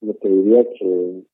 [0.00, 1.24] Le pediría que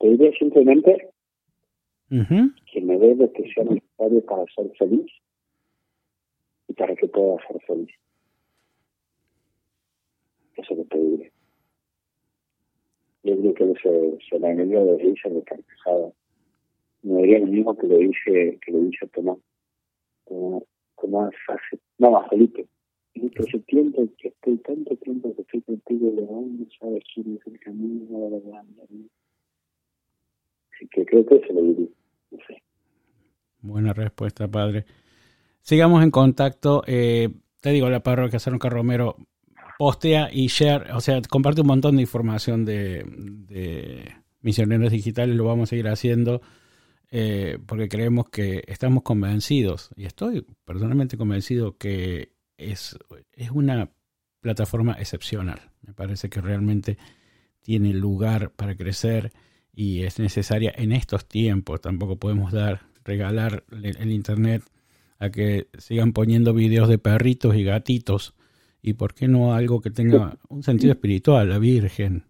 [0.00, 1.10] pediría simplemente
[2.08, 5.10] que me dé lo que sea necesario para ser feliz
[6.68, 7.90] y para que pueda ser feliz.
[10.58, 11.30] Eso le pediría.
[13.22, 16.12] Yo creo que ese, ese enemigo de risa de carcajada.
[17.02, 19.38] Me diría lo mismo que le dice que le dice Tomás.
[20.24, 22.66] Como, como hace, no más Felipe.
[23.14, 27.46] Felipe ese tiempo que estoy tanto tiempo que estoy contigo León no sabes quién es
[27.46, 28.60] el camino la
[30.72, 31.88] así que creo que se lo diría
[32.30, 32.62] no sé.
[33.60, 34.84] Buena respuesta padre.
[35.62, 36.82] Sigamos en contacto.
[36.86, 37.28] Eh,
[37.60, 39.16] te digo la parroquia San Romero
[39.78, 45.68] postea y share, o sea, comparte un montón de información de, misioneros digitales, lo vamos
[45.68, 46.42] a seguir haciendo
[47.10, 52.98] eh, porque creemos que estamos convencidos, y estoy personalmente convencido que es,
[53.32, 53.90] es una
[54.40, 55.70] plataforma excepcional.
[55.82, 56.98] Me parece que realmente
[57.60, 59.32] tiene lugar para crecer
[59.72, 61.80] y es necesaria en estos tiempos.
[61.80, 64.64] Tampoco podemos dar, regalar el Internet
[65.18, 68.34] a que sigan poniendo videos de perritos y gatitos
[68.82, 72.24] y por qué no algo que tenga un sentido espiritual, la Virgen,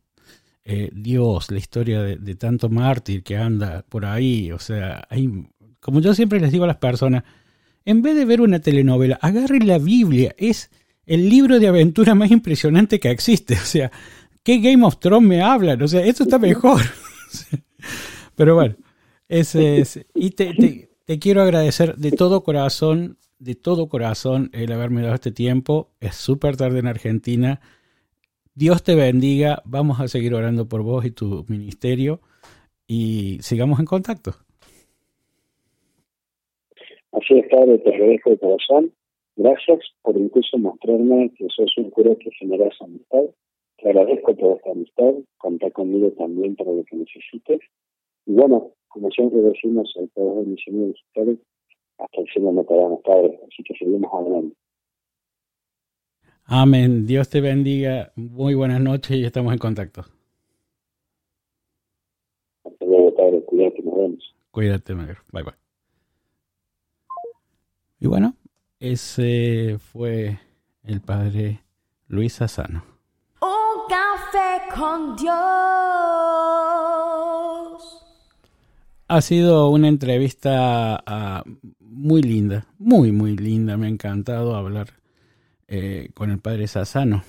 [0.64, 5.30] eh, Dios, la historia de, tanto mártir que anda por ahí, o sea, hay,
[5.80, 7.24] como yo siempre les digo a las personas,
[7.84, 10.70] en vez de ver una telenovela, agarren la Biblia, es
[11.06, 13.90] el libro de aventura más impresionante que existe, o sea,
[14.42, 15.80] ¿qué Game of Thrones me hablan?
[15.82, 16.80] O sea, esto está mejor.
[18.36, 18.76] Pero bueno,
[19.28, 25.02] ese es, y te, te quiero agradecer de todo corazón de todo corazón el haberme
[25.02, 25.90] dado este tiempo.
[26.00, 27.60] Es súper tarde en Argentina.
[28.54, 29.62] Dios te bendiga.
[29.64, 32.20] Vamos a seguir orando por vos y tu ministerio
[32.86, 34.32] y sigamos en contacto.
[37.12, 38.92] Así es, Padre, te agradezco de corazón.
[39.36, 43.24] Gracias por incluso mostrarme que sos un cura que genera esa amistad.
[43.76, 45.14] Te agradezco toda esta amistad.
[45.36, 47.60] Contá conmigo también para lo que necesites.
[48.26, 51.38] Y bueno, como siempre decimos al Padre de Misioneros Digitales,
[51.98, 53.40] hasta el cielo no quedamos, Padre.
[53.46, 54.54] Así que seguimos hablando.
[56.44, 57.06] Amén.
[57.06, 58.12] Dios te bendiga.
[58.16, 60.02] Muy buenas noches y estamos en contacto.
[62.64, 63.44] Hasta luego, Padre.
[63.44, 64.34] Cuídate, nos vemos.
[64.50, 65.20] Cuídate, Magro.
[65.32, 65.54] Bye, bye.
[68.00, 68.34] Y bueno,
[68.80, 70.38] ese fue
[70.84, 71.60] el Padre
[72.06, 72.84] Luis Asano.
[73.42, 75.38] Un café con Dios.
[79.08, 81.50] Ha sido una entrevista uh,
[81.98, 83.76] muy linda, muy, muy linda.
[83.76, 84.94] Me ha encantado hablar
[85.66, 87.24] eh, con el padre Sassano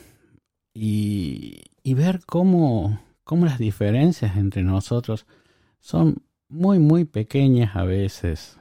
[0.74, 5.26] y, y ver cómo, cómo las diferencias entre nosotros
[5.80, 8.58] son muy, muy pequeñas a veces.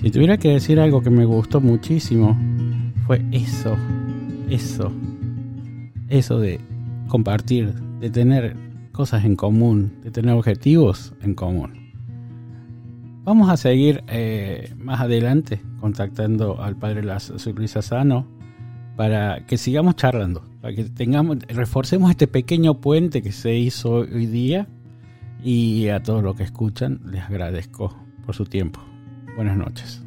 [0.00, 2.36] Si tuviera que decir algo que me gustó muchísimo,
[3.06, 3.76] fue eso,
[4.50, 4.92] eso,
[6.08, 6.71] eso de
[7.12, 8.56] compartir, de tener
[8.90, 11.92] cosas en común, de tener objetivos en común.
[13.24, 18.26] Vamos a seguir eh, más adelante contactando al padre Luis Sano
[18.96, 24.24] para que sigamos charlando, para que tengamos, reforcemos este pequeño puente que se hizo hoy
[24.24, 24.66] día
[25.44, 27.94] Y a todos los que escuchan les agradezco
[28.24, 28.80] por su tiempo.
[29.36, 30.02] Buenas noches.